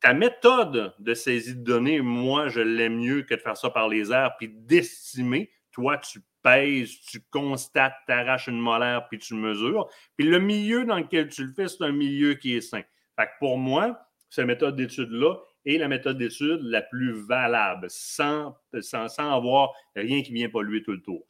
[0.00, 3.88] ta méthode de saisie de données, moi, je l'aime mieux que de faire ça par
[3.88, 5.50] les airs puis d'estimer.
[5.72, 9.88] Toi, tu pèses, tu constates, tu arraches une molaire puis tu mesures.
[10.16, 12.82] Puis le milieu dans lequel tu le fais, c'est un milieu qui est sain.
[13.18, 15.36] Fait pour moi, cette méthode d'étude-là
[15.66, 20.82] est la méthode d'étude la plus valable, sans, sans, sans avoir rien qui vient polluer
[20.82, 21.24] tout le tour.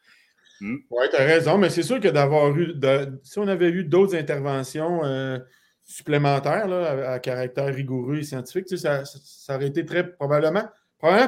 [0.60, 0.76] Hmm.
[0.90, 2.74] Oui, tu as raison, mais c'est sûr que d'avoir eu,
[3.22, 5.38] si on avait eu d'autres interventions euh,
[5.82, 9.02] supplémentaires à, caractère rigoureux et scientifique, ça,
[9.48, 10.64] aurait été très probablement,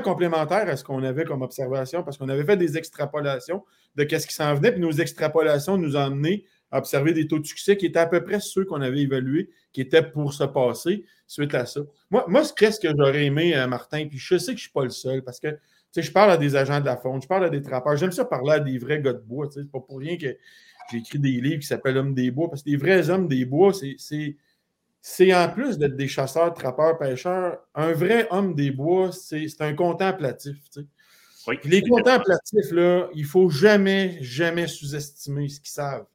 [0.03, 3.63] complémentaire à ce qu'on avait comme observation parce qu'on avait fait des extrapolations
[3.95, 6.11] de ce qui s'en venait, puis nos extrapolations nous ont
[6.71, 9.51] à observer des taux de succès qui étaient à peu près ceux qu'on avait évalués,
[9.73, 11.81] qui étaient pour se passer suite à ça.
[12.11, 14.71] Moi, moi qu'est-ce que j'aurais aimé, euh, Martin, puis je sais que je ne suis
[14.71, 15.49] pas le seul parce que
[16.03, 17.97] je parle à des agents de la faune, je parle à des trappeurs.
[17.97, 19.49] J'aime ça parler à des vrais gars de bois.
[19.51, 20.37] C'est pas pour rien que
[20.91, 23.45] j'ai écrit des livres qui s'appellent Hommes des bois, parce que les vrais hommes des
[23.45, 29.47] bois, c'est en plus d'être des chasseurs, trappeurs, pêcheurs, un vrai homme des bois, c'est
[29.61, 30.57] un contemplatif.
[31.65, 36.07] les contemplatifs, là, il ne faut jamais, jamais sous-estimer ce qu'ils savent.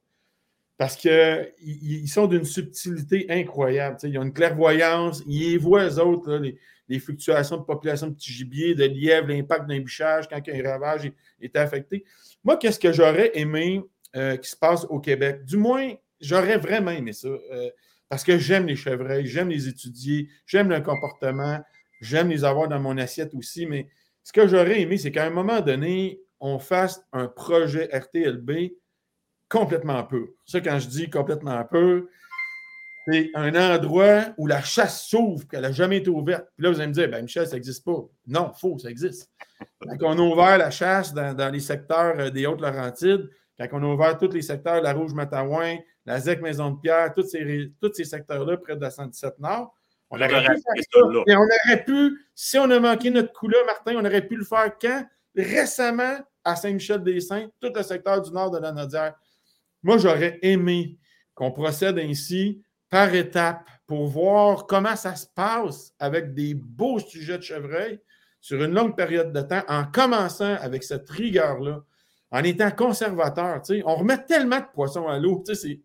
[0.81, 3.97] Parce qu'ils sont d'une subtilité incroyable.
[4.01, 6.41] Ils ont une clairvoyance, ils voient eux autres,
[6.89, 11.11] les, fluctuations de population de petits gibiers, de lièvres, l'impact d'un bichage quand un ravage
[11.39, 12.03] est, affecté.
[12.43, 13.83] Moi, qu'est-ce que j'aurais aimé
[14.15, 15.45] euh, qui se passe au Québec?
[15.45, 17.27] Du moins, j'aurais vraiment aimé ça.
[17.27, 17.69] Euh,
[18.09, 21.59] parce que j'aime les chevreuils, j'aime les étudier, j'aime le comportement,
[21.99, 23.67] j'aime les avoir dans mon assiette aussi.
[23.67, 23.87] Mais
[24.23, 28.71] ce que j'aurais aimé, c'est qu'à un moment donné, on fasse un projet RTLB
[29.51, 30.33] complètement peu.
[30.45, 32.07] Ça, quand je dis complètement peu,
[33.07, 36.47] c'est un endroit où la chasse s'ouvre, qu'elle n'a jamais été ouverte.
[36.55, 37.99] Puis là, vous allez me dire, ben, Michel, ça n'existe pas.
[38.27, 39.29] Non, faux, ça existe.
[39.99, 43.29] Quand on a ouvert la chasse dans, les secteurs euh, des Hautes-Laurentides,
[43.59, 47.27] quand on a ouvert tous les secteurs, la Rouge-Matawin, la ZEC Maison de Pierre, tous
[47.27, 49.75] ces, tous ces secteurs-là près de la 117 Nord,
[50.09, 50.61] on aurait, pu
[51.27, 54.43] Et on aurait pu, si on a manqué notre coup-là, Martin, on aurait pu le
[54.43, 55.05] faire quand?
[55.35, 59.13] Récemment, à Saint-Michel-des-Saints, tout le secteur du nord de la Nodière.
[59.83, 60.97] Moi, j'aurais aimé
[61.33, 67.37] qu'on procède ainsi par étapes pour voir comment ça se passe avec des beaux sujets
[67.37, 67.99] de chevreuil
[68.39, 71.83] sur une longue période de temps, en commençant avec cette rigueur-là,
[72.31, 73.61] en étant conservateur.
[73.85, 75.43] On remet tellement de poissons à l'eau.
[75.47, 75.77] Je ne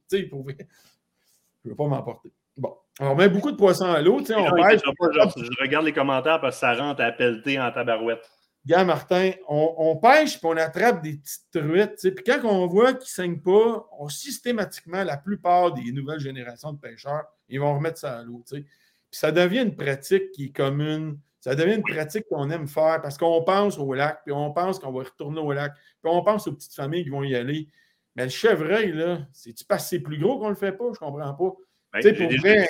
[1.64, 2.32] veux pas m'emporter.
[2.57, 2.74] Bon.
[2.99, 4.20] On remet beaucoup de poissons à l'eau.
[4.20, 8.26] On je, regarde les commentaires parce que ça rentre à pelleter en tabarouette.
[8.67, 12.14] Gars, Martin, on, pêche puis on attrape des petites truites.
[12.14, 16.73] Puis quand on voit qu'ils ne saignent pas, on, systématiquement, la plupart des nouvelles générations
[16.73, 18.43] de pêcheurs, ils vont remettre ça à l'eau.
[18.51, 18.64] Puis
[19.12, 21.21] ça devient une pratique qui est commune.
[21.41, 24.81] Ça devient une pratique qu'on aime faire parce qu'on pense au lac, puis on pense
[24.81, 27.69] qu'on va retourner au lac, puis on pense aux petites familles qui vont y aller.
[28.17, 30.87] Mais le chevreuil, là, c'est-tu parce que c'est plus gros qu'on ne le fait pas?
[30.87, 31.57] Je ne comprends pas.
[31.93, 32.67] Ben, tu sais, pour vrai,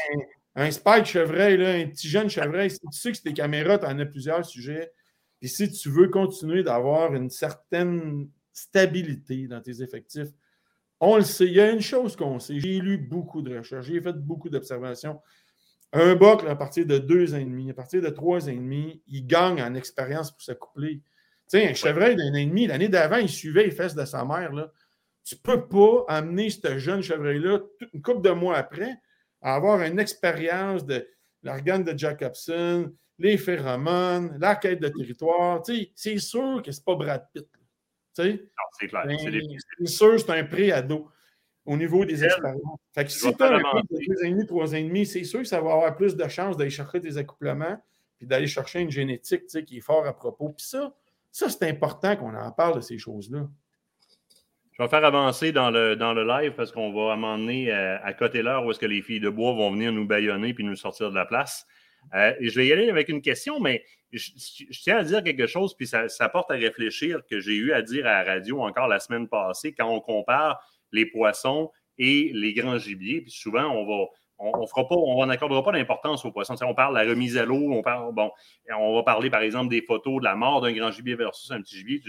[0.57, 3.79] un, spike chevreuil, là, un petit jeune chevreuil, si tu sais que c'est des caméras,
[3.79, 4.93] tu en as plusieurs sujets.
[5.43, 10.29] Et si tu veux continuer d'avoir une certaine stabilité dans tes effectifs,
[11.01, 11.47] on le sait.
[11.47, 12.59] Il y a une chose qu'on sait.
[12.59, 15.21] J'ai lu beaucoup de recherches, j'ai fait beaucoup d'observations.
[15.93, 18.57] Un buck, à partir de deux ans et demi, à partir de trois ans et
[18.57, 20.97] demi, il gagne en expérience pour s'accoupler.
[21.49, 24.05] Tu sais, un chevreuil d'un an et demi, l'année d'avant, il suivait les fesses de
[24.05, 24.53] sa mère.
[24.53, 24.73] Là.
[25.25, 27.61] Tu ne peux pas amener ce jeune chevreuil-là,
[27.93, 28.97] une couple de mois après,
[29.43, 31.07] à avoir une expérience de
[31.47, 35.63] l'organe de Jacobson, les phéromones, la quête de territoire.
[35.95, 37.49] C'est sûr que ce n'est pas Brad Pitt.
[38.13, 39.05] c'est clair.
[39.07, 41.09] C'est sûr c'est un pré-ado
[41.65, 42.79] au niveau des expériences.
[42.93, 45.73] Fait que si tu as un couple de 2,5, 3,5, c'est sûr que ça va
[45.73, 47.83] avoir plus de chances d'aller chercher des accouplements
[48.19, 50.51] puis d'aller chercher une génétique qui est fort à propos.
[50.51, 50.95] Puis ça,
[51.31, 53.49] ça c'est important qu'on en parle de ces choses-là.
[54.79, 58.13] Je vais faire avancer dans le, dans le live parce qu'on va amener euh, à,
[58.13, 60.77] côté l'heure où est-ce que les filles de bois vont venir nous baïonner puis nous
[60.77, 61.67] sortir de la place.
[62.15, 64.31] Euh, je vais y aller avec une question, mais je,
[64.83, 68.07] tiens à dire quelque chose, puis ça, porte à réfléchir que j'ai eu à dire
[68.07, 70.61] à la radio encore la semaine passée quand on compare
[70.93, 73.23] les poissons et les grands gibiers.
[73.23, 74.05] Puis souvent, on va.
[74.69, 76.55] Fera pas, on n'accordera pas d'importance aux poissons.
[76.61, 78.31] on parle de la remise à l'eau, on parle, bon,
[78.79, 81.63] on va parler par exemple des photos de la mort d'un grand gibier versus un
[81.63, 82.03] petit gibier.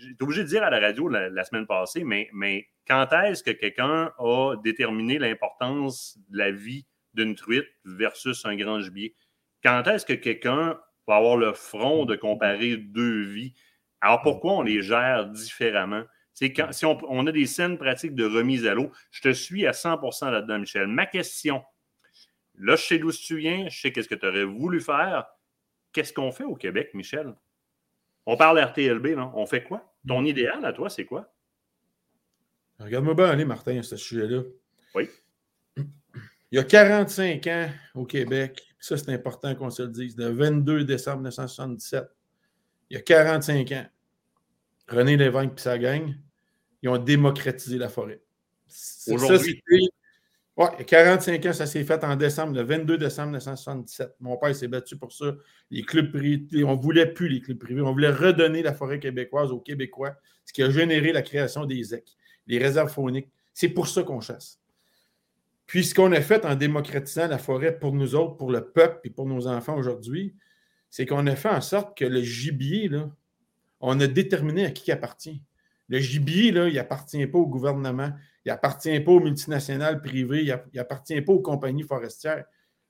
[0.00, 4.12] J'étais obligé de dire à la radio la, semaine passée, mais, quand est-ce que quelqu'un
[4.18, 9.14] a déterminé l'importance de la vie d'une truite versus un grand gibier?
[9.62, 13.54] Quand est-ce que quelqu'un va avoir le front de comparer deux vies?
[14.00, 16.04] Alors pourquoi on les gère différemment?
[16.40, 19.72] Quand, si on, a des scènes pratiques de remise à l'eau, je te suis à
[19.72, 20.86] 100% là-dedans, Michel.
[20.86, 21.62] Ma question,
[22.54, 25.26] là, je sais d'où tu viens, je sais qu'est-ce que tu aurais voulu faire.
[25.92, 27.34] Qu'est-ce qu'on fait au Québec, Michel?
[28.24, 29.32] On parle RTLB, non?
[29.34, 29.89] On fait quoi?
[30.06, 31.32] Ton idéal à toi, c'est quoi?
[32.78, 34.42] Regarde-moi bien aller, Martin, à ce sujet-là.
[34.94, 35.08] Oui.
[35.76, 40.30] Il y a 45 ans au Québec, ça c'est important qu'on se le dise, le
[40.30, 42.04] 22 décembre 1977,
[42.88, 43.86] il y a 45 ans,
[44.88, 46.12] René Lévesque et sa gang,
[46.82, 48.20] ils ont démocratisé la forêt.
[49.06, 49.62] Aujourd'hui.
[50.60, 54.16] Oui, il y a 45 ans, ça s'est fait en décembre, le 22 décembre 1977.
[54.20, 55.34] Mon père s'est battu pour ça.
[55.70, 57.80] Les clubs privés, on ne voulait plus les clubs privés.
[57.80, 61.82] On voulait redonner la forêt québécoise aux Québécois, ce qui a généré la création des
[61.82, 62.14] ZEC,
[62.46, 63.30] les réserves fauniques.
[63.54, 64.60] C'est pour ça qu'on chasse.
[65.64, 69.00] Puis ce qu'on a fait en démocratisant la forêt pour nous autres, pour le peuple
[69.04, 70.36] et pour nos enfants aujourd'hui,
[70.90, 73.10] c'est qu'on a fait en sorte que le gibier, là,
[73.80, 75.40] on a déterminé à qui il appartient.
[75.90, 78.12] Le gibier, là, il n'appartient pas au gouvernement,
[78.44, 82.44] il n'appartient pas aux multinationales privées, il n'appartient pas aux compagnies forestières.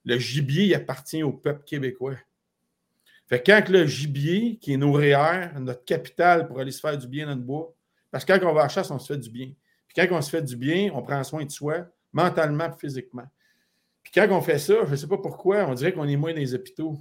[0.04, 2.16] Le gibier, il appartient au peuple québécois.
[3.26, 6.98] Fait que quand le gibier, qui est nos REER, notre capital pour aller se faire
[6.98, 7.74] du bien dans le bois,
[8.10, 9.50] parce que quand on va à la chasse, on se fait du bien.
[9.88, 13.26] Puis quand on se fait du bien, on prend soin de soi, mentalement et physiquement.
[14.02, 16.32] Puis quand on fait ça, je ne sais pas pourquoi, on dirait qu'on est moins
[16.32, 16.98] dans les hôpitaux.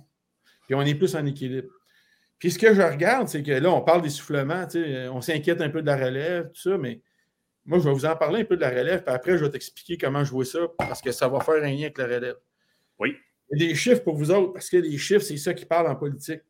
[0.66, 1.74] Puis on est plus en équilibre.
[2.40, 4.66] Puis ce que je regarde, c'est que là, on parle d'essoufflement,
[5.12, 7.02] on s'inquiète un peu de la relève, tout ça, mais
[7.66, 9.52] moi, je vais vous en parler un peu de la relève, puis après, je vais
[9.52, 12.38] t'expliquer comment je vois ça, parce que ça va faire un lien avec la relève.
[12.98, 13.16] Oui.
[13.52, 15.66] Il y a des chiffres pour vous autres, parce que les chiffres, c'est ça qui
[15.66, 16.42] parle en politique.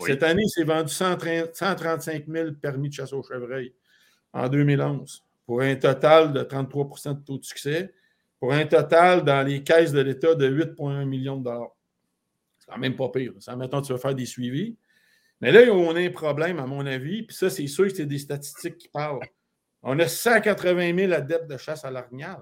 [0.00, 3.74] Cette année, c'est vendu 135 000 permis de chasse au chevreuil
[4.32, 7.92] en 2011, pour un total de 33% de taux de succès
[8.40, 11.76] pour un total dans les caisses de l'État de 8,1 millions de dollars.
[12.58, 13.34] C'est quand même pas pire.
[13.38, 14.76] Ça, mettons, tu vas faire des suivis.
[15.42, 18.06] Mais là, on a un problème, à mon avis, puis ça, c'est sûr que c'est
[18.06, 19.20] des statistiques qui parlent.
[19.82, 22.38] On a 180 000 adeptes de chasse à l'orignal.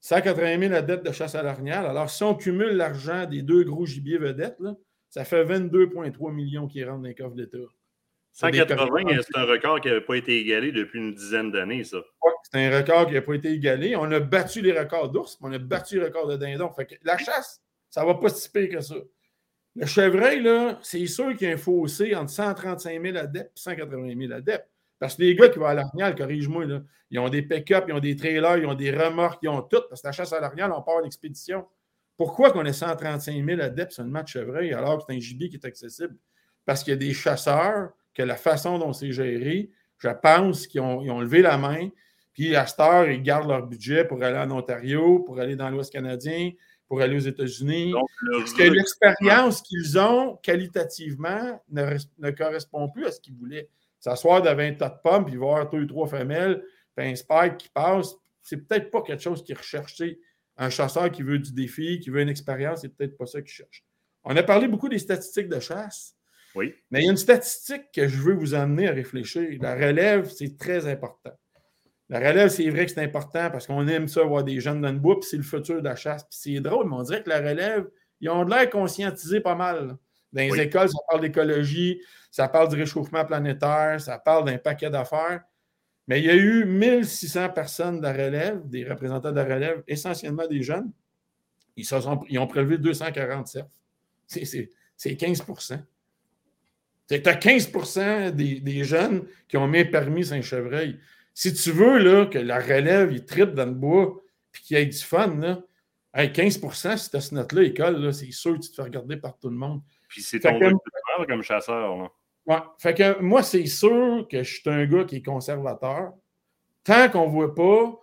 [0.00, 1.84] 180 000 la dette de chasse à l'orignal.
[1.84, 4.62] Alors, si on cumule l'argent des deux gros gibiers vedettes,
[5.08, 7.58] ça fait 22,3 millions qui rentrent dans les coffres d'État.
[8.30, 11.96] 180, c'est un record qui n'avait pas été égalé depuis une dizaine d'années, ça.
[12.22, 13.96] Oui, c'est un record qui n'a pas été égalé.
[13.96, 16.70] On a battu les records d'ours, on a battu les records de dindon.
[16.70, 18.94] Fait que la chasse, ça ne va pas si pire que ça.
[19.76, 23.60] Le chevreuil, là, c'est sûr qu'il y a un fossé entre 135 000 adeptes et
[23.60, 24.68] 180 000 adeptes.
[24.98, 26.64] Parce que les gars qui vont à l'Arnial, corrige-moi,
[27.10, 29.82] ils ont des pick-up, ils ont des trailers, ils ont des remorques, ils ont tout.
[29.90, 31.66] Parce que la chasse à l'Arnial, on part en expédition.
[32.16, 35.50] Pourquoi qu'on ait 135 000 adeptes sur une match chevreuil alors que c'est un gibier
[35.50, 36.16] qui est accessible?
[36.64, 40.80] Parce qu'il y a des chasseurs que la façon dont c'est géré, je pense qu'ils
[40.80, 41.90] ont, levé la main,
[42.32, 45.68] puis à cette heure, ils gardent leur budget pour aller en Ontario, pour aller dans
[45.68, 46.52] l'Ouest canadien,
[46.88, 47.92] pour aller aux États-Unis.
[48.32, 53.68] Parce que l'expérience qu'ils ont qualitativement ne, correspond plus à ce qu'ils voulaient.
[53.98, 56.62] S'asseoir devant un tas de pommes, puis voir deux ou trois femelles,
[56.94, 60.02] puis un spike qui passe, c'est peut-être pas quelque chose qu'ils recherchent.
[60.56, 63.50] Un chasseur qui veut du défi, qui veut une expérience, c'est peut-être pas ça qu'il
[63.50, 63.84] cherche.
[64.24, 66.16] On a parlé beaucoup des statistiques de chasse.
[66.54, 66.74] Oui.
[66.90, 69.46] Mais il y a une statistique que je veux vous amener à réfléchir.
[69.60, 71.36] La relève, c'est très important.
[72.08, 74.92] La relève, c'est vrai que c'est important parce qu'on aime ça, voir des jeunes dans
[74.92, 76.22] le bois, puis c'est le futur de la chasse.
[76.24, 77.86] Puis c'est drôle, mais on dirait que la relève,
[78.20, 79.96] ils ont de l'air conscientisés pas mal.
[80.32, 82.00] Dans les écoles, ça parle d'écologie,
[82.30, 85.42] ça parle du réchauffement planétaire, ça parle d'un paquet d'affaires.
[86.08, 89.82] Mais il y a eu 1600 personnes de la relève, des représentants de la relève,
[89.88, 90.92] essentiellement des jeunes.
[91.76, 93.64] Ils, sont, ils ont prélevé 247.
[94.26, 95.78] C'est 15%
[97.08, 101.00] Tu as 15 des, des, jeunes qui ont mis permis Saint-Chevreuil.
[101.38, 104.80] Si tu veux là, que la relève, il tripe dans le bois puis qu'il y
[104.80, 105.60] ait du fun, là,
[106.14, 109.36] 15 si tu as ce note-là, école, c'est sûr que tu te fais regarder par
[109.38, 109.82] tout le monde.
[110.08, 111.26] Puis c'est ton que...
[111.26, 111.94] comme chasseur.
[111.94, 112.10] Là.
[112.46, 112.62] Ouais.
[112.78, 116.14] Fait que moi, c'est sûr que je suis un gars qui est conservateur.
[116.82, 118.00] Tant qu'on ne voit pas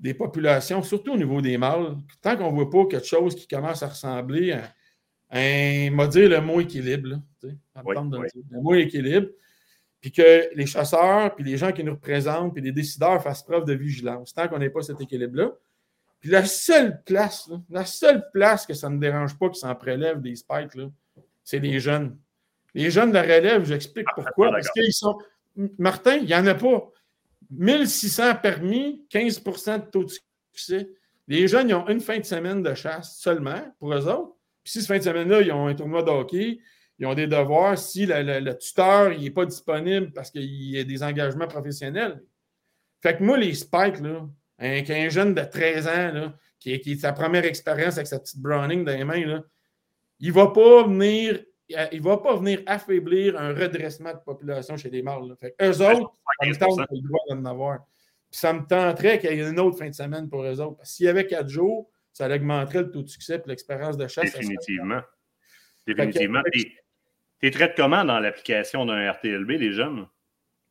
[0.00, 3.46] des populations, surtout au niveau des mâles, tant qu'on ne voit pas quelque chose qui
[3.46, 4.74] commence à ressembler à
[5.30, 9.28] un, m'a dire le mot équilibre, là, le mot équilibre,
[10.00, 13.64] puis que les chasseurs, puis les gens qui nous représentent, puis les décideurs fassent preuve
[13.64, 15.52] de vigilance, tant qu'on n'ait pas cet équilibre-là.
[16.20, 20.20] Puis la seule place, la seule place que ça ne dérange pas qu'ils s'en prélèvent
[20.20, 20.72] des spikes,
[21.44, 22.16] c'est les jeunes.
[22.74, 24.50] Les jeunes de la relève, j'explique ah, pourquoi.
[24.50, 25.18] Parce qu'ils sont.
[25.78, 26.90] Martin, il n'y en a pas.
[27.50, 30.12] 1600 permis, 15% de taux de
[30.52, 30.90] succès.
[31.28, 34.34] Les jeunes, ils ont une fin de semaine de chasse seulement pour eux autres.
[34.62, 36.58] Puis si cette fin de semaine-là, ils ont un tournoi de hockey,
[36.98, 37.78] ils ont des devoirs.
[37.78, 42.22] Si le, tuteur n'est pas disponible parce qu'il y a des engagements professionnels.
[43.02, 44.26] Fait que moi, les spikes, là,
[44.58, 48.96] un, jeune de 13 ans, qui, est sa première expérience avec sa petite Browning dans
[48.96, 49.42] les mains, là,
[50.18, 51.42] il ne va pas venir.
[51.90, 55.34] Il va pas venir affaiblir un redressement de population chez les mâles.
[55.40, 57.80] Fait eux autres, ça me tente le droit d'en avoir.
[58.30, 60.78] Puis ça me tenterait qu'il y ait une autre fin de semaine pour eux autres.
[60.84, 64.32] S'il y avait quatre jours, ça augmenterait le taux de succès et l'expérience de chasse.
[64.32, 65.00] Définitivement.
[65.88, 66.42] Définitivement.
[67.40, 70.06] Tu traites comment dans l'application d'un RTLB, les jeunes?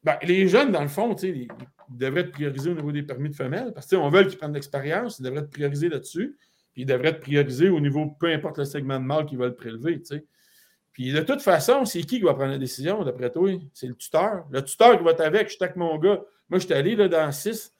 [0.04, 1.48] Ben, les jeunes, dans le fond, ils
[1.90, 3.72] devraient être priorisés au niveau des permis de femelles.
[3.74, 6.38] Parce qu'on veut qu'ils prennent de l'expérience, ils devraient être priorisés là-dessus.
[6.74, 9.56] Puis ils devraient être priorisés au niveau, peu importe le segment de mâle qu'ils veulent
[9.56, 10.02] prélever.
[10.92, 13.50] Puis de toute façon, c'est qui qui va prendre la décision, d'après toi?
[13.74, 14.46] C'est le tuteur.
[14.52, 16.22] Le tuteur qui va être avec, je suis avec mon gars.
[16.50, 17.72] Moi, je suis allé là, dans six.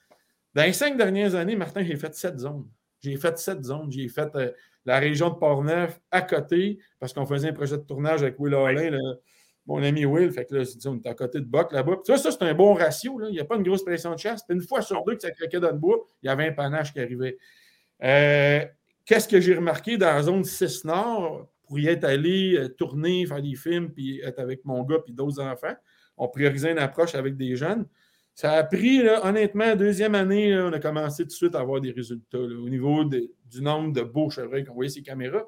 [0.54, 2.66] Dans les cinq dernières années, Martin, j'ai fait sept zones.
[3.02, 3.92] J'ai fait sept zones.
[3.92, 4.50] J'ai fait euh,
[4.86, 8.54] la région de Portneuf à côté, parce qu'on faisait un projet de tournage avec Will
[8.54, 8.98] Alain,
[9.66, 10.30] mon ami Will.
[10.30, 11.96] Fait que là, on est à côté de Boc là-bas.
[12.04, 13.18] Tu vois, ça, c'est un bon ratio.
[13.18, 13.28] Là.
[13.28, 14.42] Il n'y a pas une grosse pression de chasse.
[14.48, 16.92] Une fois sur deux que ça craquait dans le bois, il y avait un panache
[16.92, 17.36] qui arrivait.
[18.02, 18.64] Euh,
[19.04, 21.48] qu'est-ce que j'ai remarqué dans la zone 6 Nord?
[21.66, 25.12] Pour y être allé euh, tourner, faire des films, puis être avec mon gars puis
[25.12, 25.74] d'autres enfants?
[26.16, 27.86] On priorisait une approche avec des jeunes.
[28.36, 31.90] Ça a pris, honnêtement, deuxième année, on a commencé tout de suite à avoir des
[31.90, 35.46] résultats au niveau du nombre de beaux chevreuils qu'on voyait ces caméras.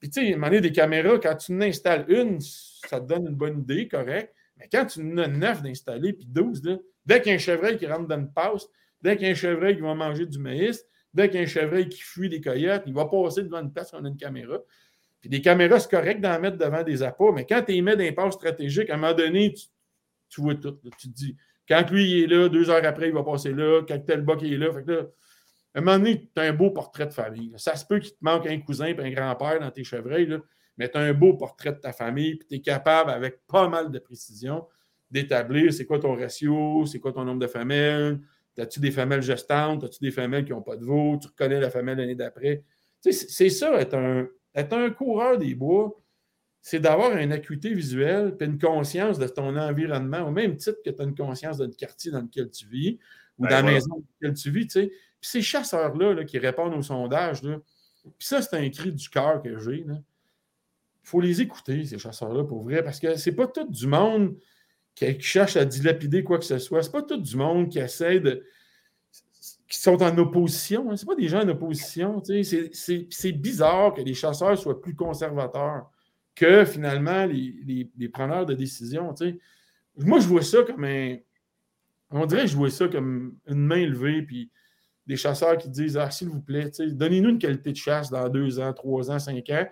[0.00, 3.34] Puis, tu sais, a des caméras, quand tu en installes une, ça te donne une
[3.34, 4.34] bonne idée, correct.
[4.56, 6.62] Mais quand tu en as neuf d'installer, puis douze,
[7.04, 8.66] dès qu'il y a un chevreuil qui rentre dans une passe,
[9.02, 11.44] dès qu'il y a un chevreuil qui va manger du maïs, dès qu'il y a
[11.44, 14.08] un chevreuil qui fuit des coyotes, il va passer devant une place où on a
[14.08, 14.58] une caméra.
[15.20, 17.94] Puis des caméras, c'est correct d'en mettre devant des appâts, mais quand tu les mets
[17.94, 19.52] dans stratégiques, à un moment donné,
[20.30, 20.78] tu, vois tout.
[20.98, 21.36] Tu te dis,
[21.68, 23.82] quand lui il est là, deux heures après, il va passer là.
[23.86, 24.72] Quand tel il est là.
[24.72, 25.02] Fait que là,
[25.74, 27.52] à un moment donné, tu as un beau portrait de famille.
[27.56, 30.38] Ça se peut qu'il te manque un cousin et un grand-père dans tes chevreuils, là,
[30.76, 33.68] mais tu as un beau portrait de ta famille, puis tu es capable, avec pas
[33.68, 34.66] mal de précision,
[35.10, 38.20] d'établir c'est quoi ton ratio, c'est quoi ton nombre de femelles,
[38.58, 41.70] as-tu des femelles gestantes, as-tu des femelles qui n'ont pas de veau, tu reconnais la
[41.70, 42.64] femelle l'année d'après.
[43.00, 45.98] c'est ça, être un, être un coureur des bois
[46.62, 50.90] c'est d'avoir une acuité visuelle et une conscience de ton environnement, au même titre que
[50.90, 52.98] tu as une conscience d'un quartier dans lequel tu vis
[53.36, 54.66] ou ben dans la maison dans laquelle tu vis.
[54.68, 54.90] Puis
[55.20, 57.58] ces chasseurs-là qui répondent au sondage, là,
[58.04, 59.84] puis ça, c'est un cri du cœur que j'ai.
[59.86, 60.02] Il
[61.02, 64.36] faut les écouter, ces chasseurs-là, pour vrai, parce que c'est pas tout du monde
[64.94, 66.82] qui, cherche à dilapider quoi que ce soit.
[66.82, 68.44] C'est pas tout du monde qui essaie de.
[69.68, 70.90] qui sont en opposition.
[70.90, 70.96] Hein.
[70.96, 72.22] C'est pas des gens en opposition.
[72.24, 75.91] C'est bizarre que les chasseurs soient plus conservateurs
[76.34, 79.14] que finalement les, les, preneurs de décision.
[79.96, 81.16] Moi, je vois ça comme un.
[82.10, 84.50] On dirait que je vois ça comme une main levée, puis
[85.06, 88.60] des chasseurs qui disent Ah, s'il vous plaît, donnez-nous une qualité de chasse dans deux
[88.60, 89.66] ans, trois ans, cinq ans.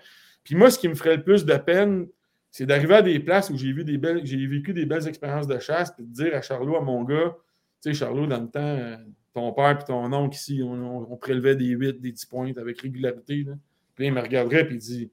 [0.45, 2.07] Puis moi, ce qui me ferait le plus de peine,
[2.51, 5.47] c'est d'arriver à des places où j'ai vu des belles, j'ai vécu des belles expériences
[5.47, 7.37] de chasse, puis de dire à Charlot, à mon gars,
[7.83, 8.97] tu sais, Charlot, dans le temps, euh,
[9.33, 13.47] ton père et ton oncle ici, on, prélevait des 8, des 10 points avec régularité.
[13.95, 15.11] Puis il me regarderait et il dit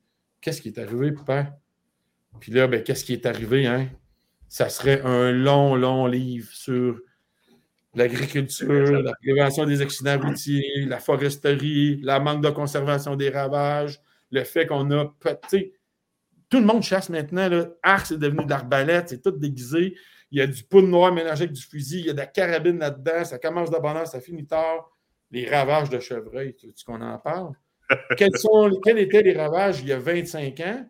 [0.47, 1.59] Qu'est-ce qui est arrivé, papa?
[2.39, 3.89] Puis là, ben, qu'est-ce qui est arrivé, hein?
[4.47, 7.01] Ça serait un long, long livre sur
[7.93, 13.99] l'agriculture, la prévention des accidents routiers, la foresterie, la manque de conservation des ravages,
[14.31, 15.13] le fait qu'on a.
[16.49, 17.49] Tout le monde chasse maintenant.
[17.49, 17.67] Là.
[17.83, 19.97] Arc, c'est devenu de l'arbalète, c'est tout déguisé.
[20.31, 22.25] Il y a du poudre noir mélangé avec du fusil, il y a de la
[22.25, 24.97] carabine là-dedans, ça commence de bonne ça finit tard.
[25.29, 27.51] Les ravages de chevreuil, tu veux qu'on en parle?
[28.17, 30.89] Quels, sont, étaient les ravages il y a 25 ans?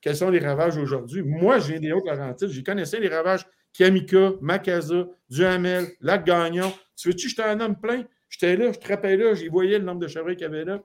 [0.00, 1.22] Quels sont les ravages aujourd'hui?
[1.22, 6.72] Moi, viens des Hautes-Laurentides, je connaissais les ravages Kamika, Makaza, Duhamel, Lac-Gagnon.
[6.96, 8.04] Tu veux-tu, j'étais un homme plein?
[8.28, 10.82] J'étais là, je trappais là, j'y voyais le nombre de chevreuils qu'il y avait là.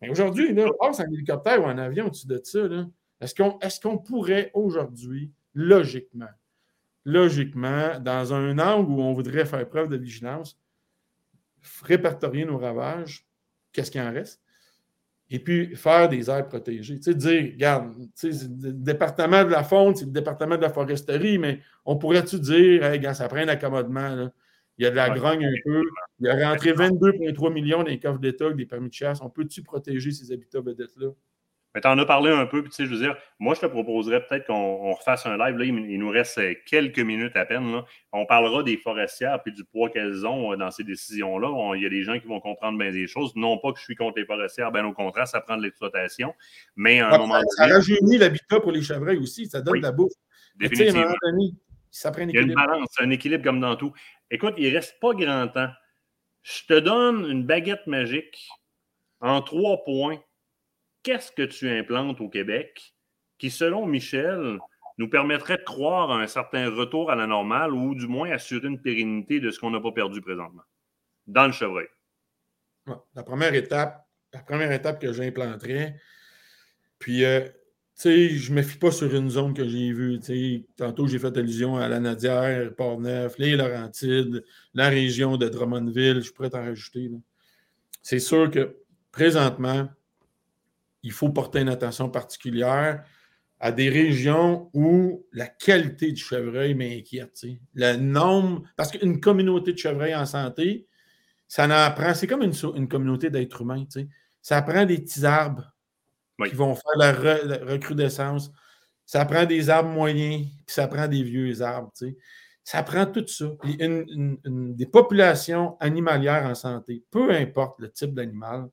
[0.00, 2.60] Mais aujourd'hui, là, passe en hélicoptère ou en avion au-dessus de ça.
[3.20, 6.28] Est-ce qu'on est qu'on pourrait aujourd'hui, logiquement,
[7.04, 10.58] logiquement, dans un angle où on voudrait faire preuve de vigilance,
[11.82, 13.26] répertorier nos ravages,
[13.72, 14.42] qu'est-ce qu'il en reste?
[15.32, 16.96] Et puis faire des aires protégées.
[16.96, 20.62] Tu sais, dire, regarde, tu sais, le département de la faune, c'est le département de
[20.62, 24.30] la foresterie, mais on pourrait-tu dire, hey, ça prend un accommodement,
[24.76, 25.82] il y a de la grogne un peu,
[26.20, 29.22] il y a rentré 22,3 millions dans les coffres d'État des permis de chasse.
[29.22, 31.08] On peut-tu protéger ces habitats vedettes-là?
[31.74, 33.60] Mais tu en as parlé un peu, puis tu sais, je veux dire, moi, je
[33.60, 35.56] te proposerais peut-être qu'on refasse un live.
[35.56, 37.72] Là, il, nous reste euh, quelques minutes à peine.
[37.72, 37.84] Là.
[38.12, 41.74] On parlera des forestières puis du poids qu'elles ont euh, dans ces décisions-là.
[41.76, 43.34] Il y a des gens qui vont comprendre bien des choses.
[43.36, 46.34] Non pas que je suis contre les forestières, bien au contraire, ça prend de l'exploitation.
[46.76, 47.46] Mais à un moment donné.
[47.56, 50.12] Ça rajeunit l'habitat pour les chevreuils aussi, ça donne de la bouffe.
[50.56, 51.06] Définitivement.
[51.90, 52.48] ça prend un équilibre.
[52.50, 53.92] Il y a une balance, un équilibre comme dans tout.
[54.30, 55.70] Écoute, il ne reste pas grand temps.
[56.42, 58.46] Je te donne une baguette magique
[59.20, 60.18] en trois points
[61.02, 62.94] qu'est-ce que tu implantes au Québec
[63.38, 64.58] qui, selon Michel,
[64.98, 68.68] nous permettrait de croire à un certain retour à la normale ou du moins assurer
[68.68, 70.62] une pérennité de ce qu'on n'a pas perdu présentement
[71.26, 71.86] dans le chevreuil?
[73.14, 75.96] La première étape, la première étape que j'implanterais,
[76.98, 77.48] puis euh,
[77.96, 80.18] je ne me fie pas sur une zone que j'ai vue.
[80.76, 84.44] Tantôt, j'ai fait allusion à la Nadière, Port-Neuf, les Laurentides,
[84.74, 87.10] la région de Drummondville, je pourrais t'en rajouter.
[88.02, 88.76] C'est sûr que
[89.12, 89.88] présentement,
[91.02, 93.04] il faut porter une attention particulière
[93.60, 97.44] à des régions où la qualité du chevreuil m'inquiète.
[97.74, 100.88] Le nombre, parce qu'une communauté de chevreuils en santé,
[101.46, 103.84] ça en prend, c'est comme une, communauté d'êtres humains.
[104.40, 105.72] Ça prend des petits arbres
[106.48, 108.50] qui vont faire la, recrudescence.
[109.06, 111.92] Ça prend des arbres moyens, puis ça prend des vieux arbres.
[112.64, 113.46] Ça prend tout ça.
[113.64, 118.68] des populations animalières en santé, peu importe le type d'animal,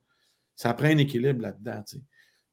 [0.56, 1.84] ça prend un équilibre là-dedans.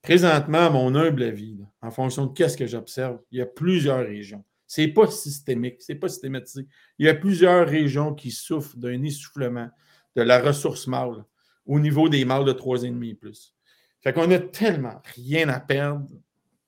[0.07, 4.07] Présentement, à mon humble avis, en fonction de qu'est-ce que j'observe, il y a plusieurs
[4.07, 4.45] régions.
[4.69, 6.69] Ce n'est pas systémique, ce n'est pas systématisé.
[7.01, 9.69] Il y a plusieurs régions qui souffrent d'un essoufflement
[10.15, 11.25] de la ressource mâle
[11.67, 13.57] au niveau des mâles de 3,5 et plus.
[14.01, 16.07] Fait qu'on a tellement rien à perdre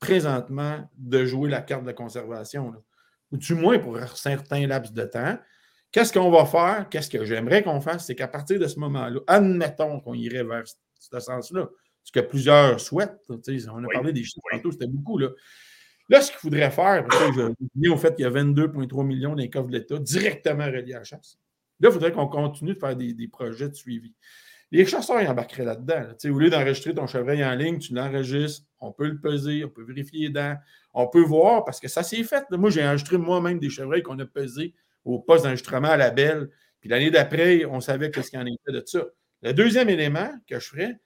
[0.00, 2.74] présentement de jouer la carte de conservation,
[3.30, 5.38] ou du moins pour un certain laps de temps.
[5.92, 6.88] Qu'est-ce qu'on va faire?
[6.90, 8.06] Qu'est-ce que j'aimerais qu'on fasse?
[8.06, 10.64] C'est qu'à partir de ce moment-là, admettons qu'on irait vers
[10.98, 11.68] ce sens-là
[12.08, 13.20] ce que plusieurs souhaitent.
[13.28, 15.18] On a parlé des chiffres tantôt, c'était beaucoup.
[15.18, 15.28] Là,
[16.08, 17.52] là ce qu'il faudrait faire, parce que
[17.84, 20.94] je au fait qu'il y a 22,3 millions dans les coffres de l'État directement reliés
[20.94, 21.38] à la chasse.
[21.80, 24.14] Là, il faudrait qu'on continue de faire des, projets de suivi.
[24.70, 26.06] Les chasseurs, ils embarqueraient là-dedans.
[26.24, 29.84] Au lieu d'enregistrer ton chevreuil en ligne, tu l'enregistres, on peut le peser, on peut
[29.84, 30.56] vérifier les dents,
[30.94, 32.44] on peut voir, parce que ça s'est fait.
[32.52, 36.48] Moi, j'ai enregistré moi-même des chevreuils qu'on a pesés au poste d'enregistrement à la belle.
[36.80, 39.04] Puis l'année d'après, on savait qu'est-ce qu'il en était de ça.
[39.42, 40.98] Le deuxième élément que je ferais,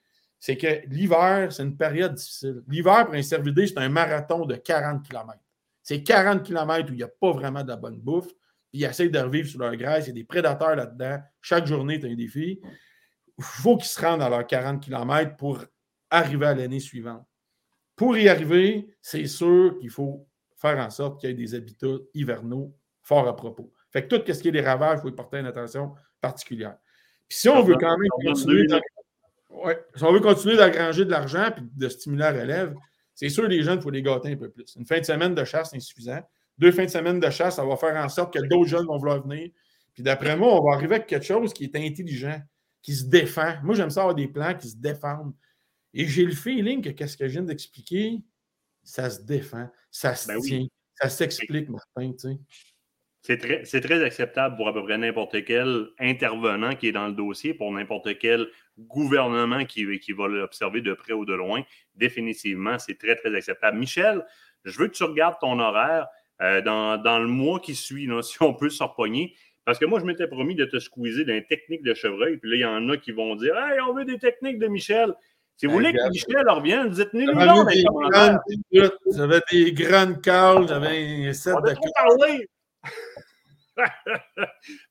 [0.43, 2.63] c'est que l'hiver, c'est une période difficile.
[2.67, 5.39] L'hiver, pour un cervidé, c'est un marathon de 40 km.
[5.81, 8.27] C'est 40 km où il n'y a pas vraiment de la bonne bouffe.
[8.69, 10.07] Puis ils essayent de revivre sur leur graisse.
[10.07, 11.19] Il y a des prédateurs là-dedans.
[11.41, 12.59] Chaque journée, as un défi.
[13.37, 15.63] Il faut qu'ils se rendent à leurs 40 km pour
[16.09, 17.25] arriver à l'année suivante.
[17.95, 20.27] Pour y arriver, c'est sûr qu'il faut
[20.57, 23.71] faire en sorte qu'il y ait des habitats hivernaux forts à propos.
[23.93, 26.75] Fait que tout ce qui est des ravages, il faut y porter une attention particulière.
[27.29, 28.67] Puis si on veut quand même continuer,
[29.95, 32.75] si on veut continuer d'aggranger de l'argent et de stimuler la relève,
[33.13, 34.75] c'est sûr les jeunes, il faut les gâter un peu plus.
[34.75, 36.21] Une fin de semaine de chasse, c'est insuffisant.
[36.57, 38.97] Deux fins de semaine de chasse, ça va faire en sorte que d'autres jeunes vont
[38.97, 39.49] vouloir venir.
[39.93, 42.41] Puis d'après moi, on va arriver avec quelque chose qui est intelligent,
[42.81, 43.55] qui se défend.
[43.63, 45.33] Moi, j'aime ça avoir des plans qui se défendent.
[45.93, 48.23] Et j'ai le feeling que qu'est-ce que je viens d'expliquer,
[48.83, 52.11] ça se défend, ça se ben tient, ça s'explique, Martin.
[52.13, 52.39] Tu sais.
[53.25, 57.13] C'est très, très, acceptable pour à peu près n'importe quel intervenant qui est dans le
[57.13, 58.47] dossier, pour n'importe quel
[58.77, 61.63] gouvernement qui, qui va l'observer de près ou de loin.
[61.95, 63.77] Définitivement, c'est très, très acceptable.
[63.77, 64.25] Michel,
[64.65, 66.07] je veux que tu regardes ton horaire
[66.41, 69.33] euh, dans, dans, le mois qui suit, si on peut se repogner.
[69.63, 72.35] Parce que moi, je m'étais promis de te squeezer d'un technique de chevreuil.
[72.35, 74.67] Puis là, il y en a qui vont dire Hey, on veut des techniques de
[74.67, 75.13] Michel.
[75.55, 77.65] Si vous voulez que Michel revienne, dites-nous le nom.
[79.15, 82.49] J'avais des grandes cales, j'avais un set de parler.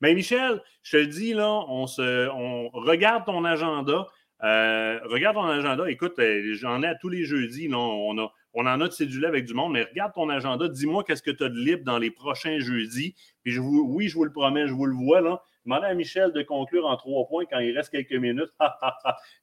[0.00, 4.08] Mais Michel, je te dis, là, on, se, on regarde ton agenda.
[4.42, 5.88] Euh, regarde ton agenda.
[5.88, 7.68] Écoute, euh, j'en ai à tous les jeudis.
[7.68, 10.68] Là, on, a, on en a de cédulés avec du monde, mais regarde ton agenda.
[10.68, 13.14] Dis-moi qu'est-ce que tu as de libre dans les prochains jeudis.
[13.44, 15.20] Puis je vous, oui, je vous le promets, je vous le vois.
[15.20, 15.40] là.
[15.64, 18.50] Demandez à Michel de conclure en trois points quand il reste quelques minutes.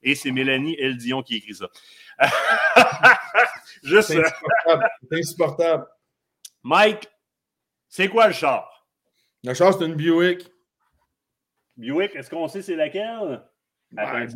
[0.04, 1.70] Et c'est Mélanie Eldion qui écrit ça.
[3.84, 4.14] Juste.
[4.14, 5.86] C'est insupportable.
[6.64, 7.08] Mike,
[7.90, 8.88] c'est quoi le char?
[9.44, 10.50] Le char, c'est une Buick.
[11.76, 13.42] Buick, est-ce qu'on sait c'est laquelle?
[13.92, 14.28] Ben,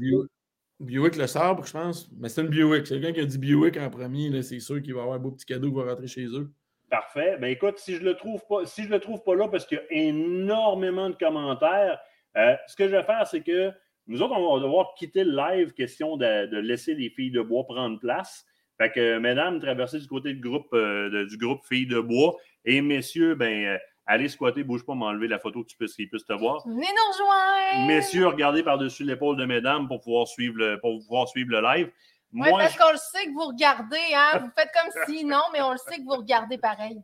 [0.79, 1.15] Buick.
[1.15, 2.09] le sabre, je pense.
[2.17, 2.87] Mais c'est une Buick.
[2.87, 5.31] C'est quelqu'un qui a dit Buick en premier, c'est sûr qu'il va avoir un beau
[5.31, 6.51] petit cadeau qui va rentrer chez eux.
[6.89, 7.37] Parfait.
[7.39, 9.77] Ben écoute, si je le trouve pas, si je le trouve pas là parce qu'il
[9.77, 11.99] y a énormément de commentaires,
[12.37, 13.71] euh, ce que je vais faire, c'est que
[14.07, 17.63] nous autres, on va devoir quitter le live, question de, laisser les filles de bois
[17.65, 18.45] prendre place.
[18.77, 22.35] Fait que, mesdames, traversez du côté du groupe, euh, du groupe Filles de bois.
[22.65, 26.09] Et messieurs, ben, euh, allez squatter, bouge pas, m'enlever la photo que tu puisses, qu'ils
[26.09, 26.65] puissent te voir.
[26.65, 27.87] Venez nous rejoindre!
[27.87, 31.91] Messieurs, regardez par-dessus l'épaule de mesdames pour pouvoir suivre le, pour pouvoir suivre le live.
[32.33, 34.39] Oui, parce qu'on le sait que vous regardez, hein?
[34.39, 36.99] Vous faites comme si non, mais on le sait que vous regardez pareil.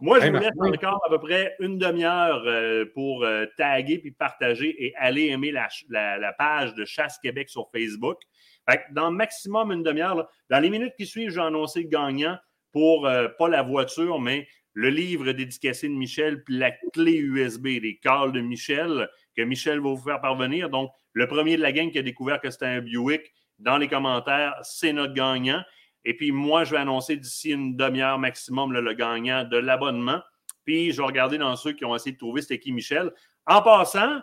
[0.00, 0.52] Moi, je vous laisse
[0.84, 5.50] encore à peu près une demi-heure euh, pour euh, taguer puis partager et aller aimer
[5.50, 8.18] la, page de Chasse Québec sur Facebook.
[8.68, 12.36] Fait dans maximum une demi-heure, dans les minutes qui suivent, j'ai annoncé le gagnant
[12.72, 14.46] pour euh, pas la voiture, mais
[14.78, 19.80] le livre dédicacé de Michel puis la clé USB, les calls de Michel que Michel
[19.80, 20.70] va vous faire parvenir.
[20.70, 23.88] Donc, le premier de la gang qui a découvert que c'était un Buick, dans les
[23.88, 25.64] commentaires, c'est notre gagnant.
[26.04, 30.22] Et puis, moi, je vais annoncer d'ici une demi-heure maximum le, gagnant de l'abonnement.
[30.64, 33.10] Puis, je vais regarder dans ceux qui ont essayé de trouver c'était qui Michel.
[33.46, 34.20] En passant,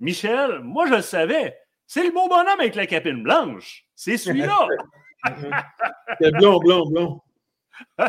[0.00, 1.56] Michel, moi, je le savais.
[1.86, 3.84] C'est le beau bonhomme avec la capine blanche.
[3.94, 4.66] C'est celui-là.
[6.20, 7.20] c'est blond, blond, blond.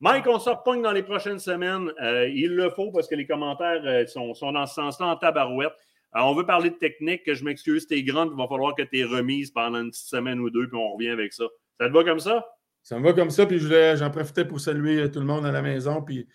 [0.00, 1.90] Mike, on se repogne dans les prochaines semaines.
[2.00, 5.72] Euh, il le faut parce que les commentaires euh, sont, dans ce sens-là en tabarouette.
[6.14, 7.22] Euh, on veut parler de technique.
[7.26, 8.30] Je m'excuse, t'es grande.
[8.32, 10.92] Il va falloir que tu es remise pendant une petite semaine ou deux, puis on
[10.92, 11.44] revient avec ça.
[11.80, 12.46] Ça te va comme ça?
[12.84, 15.62] Ça me va comme ça, puis j'en profitais pour saluer tout le monde à la
[15.62, 16.26] maison, puis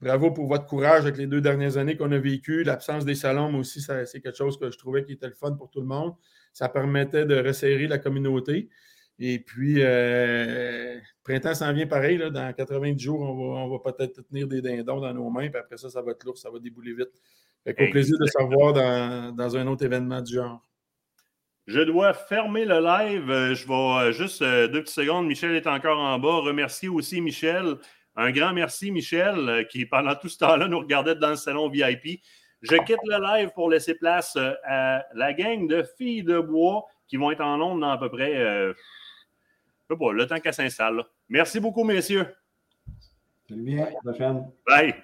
[0.00, 2.62] bravo pour votre courage avec les deux dernières années qu'on a vécues.
[2.62, 5.52] L'absence des salons, moi aussi, c'est quelque chose que je trouvais qui était le fun
[5.52, 6.14] pour tout le monde.
[6.52, 8.70] Ça permettait de resserrer la communauté.
[9.24, 12.18] Et puis, euh, printemps s'en vient pareil.
[12.18, 15.48] Là, dans 90 jours, on va, peut-être tenir des dindons dans nos mains.
[15.48, 17.12] Puis après ça, ça va être lourd, ça va débouler vite.
[17.62, 20.60] Fait Au plaisir de se revoir dans, dans, un autre événement du genre.
[21.68, 23.30] Je dois fermer le live.
[23.30, 25.28] Euh, je vais euh, juste deux petites secondes.
[25.28, 26.38] Michel est encore en bas.
[26.38, 27.76] Remercier aussi Michel.
[28.16, 32.22] Un grand merci, Michel, qui pendant tout ce temps-là nous regardait dans le salon VIP.
[32.60, 37.18] Je quitte le live pour laisser place à la gang de filles de bois qui
[37.18, 38.74] vont être en nombre dans à peu près
[40.12, 41.02] le temps qu'elle s'installe.
[41.28, 42.26] Merci beaucoup, messieurs.
[43.48, 43.84] Salut bien.
[43.84, 44.50] À la prochaine.
[44.66, 44.94] Bye.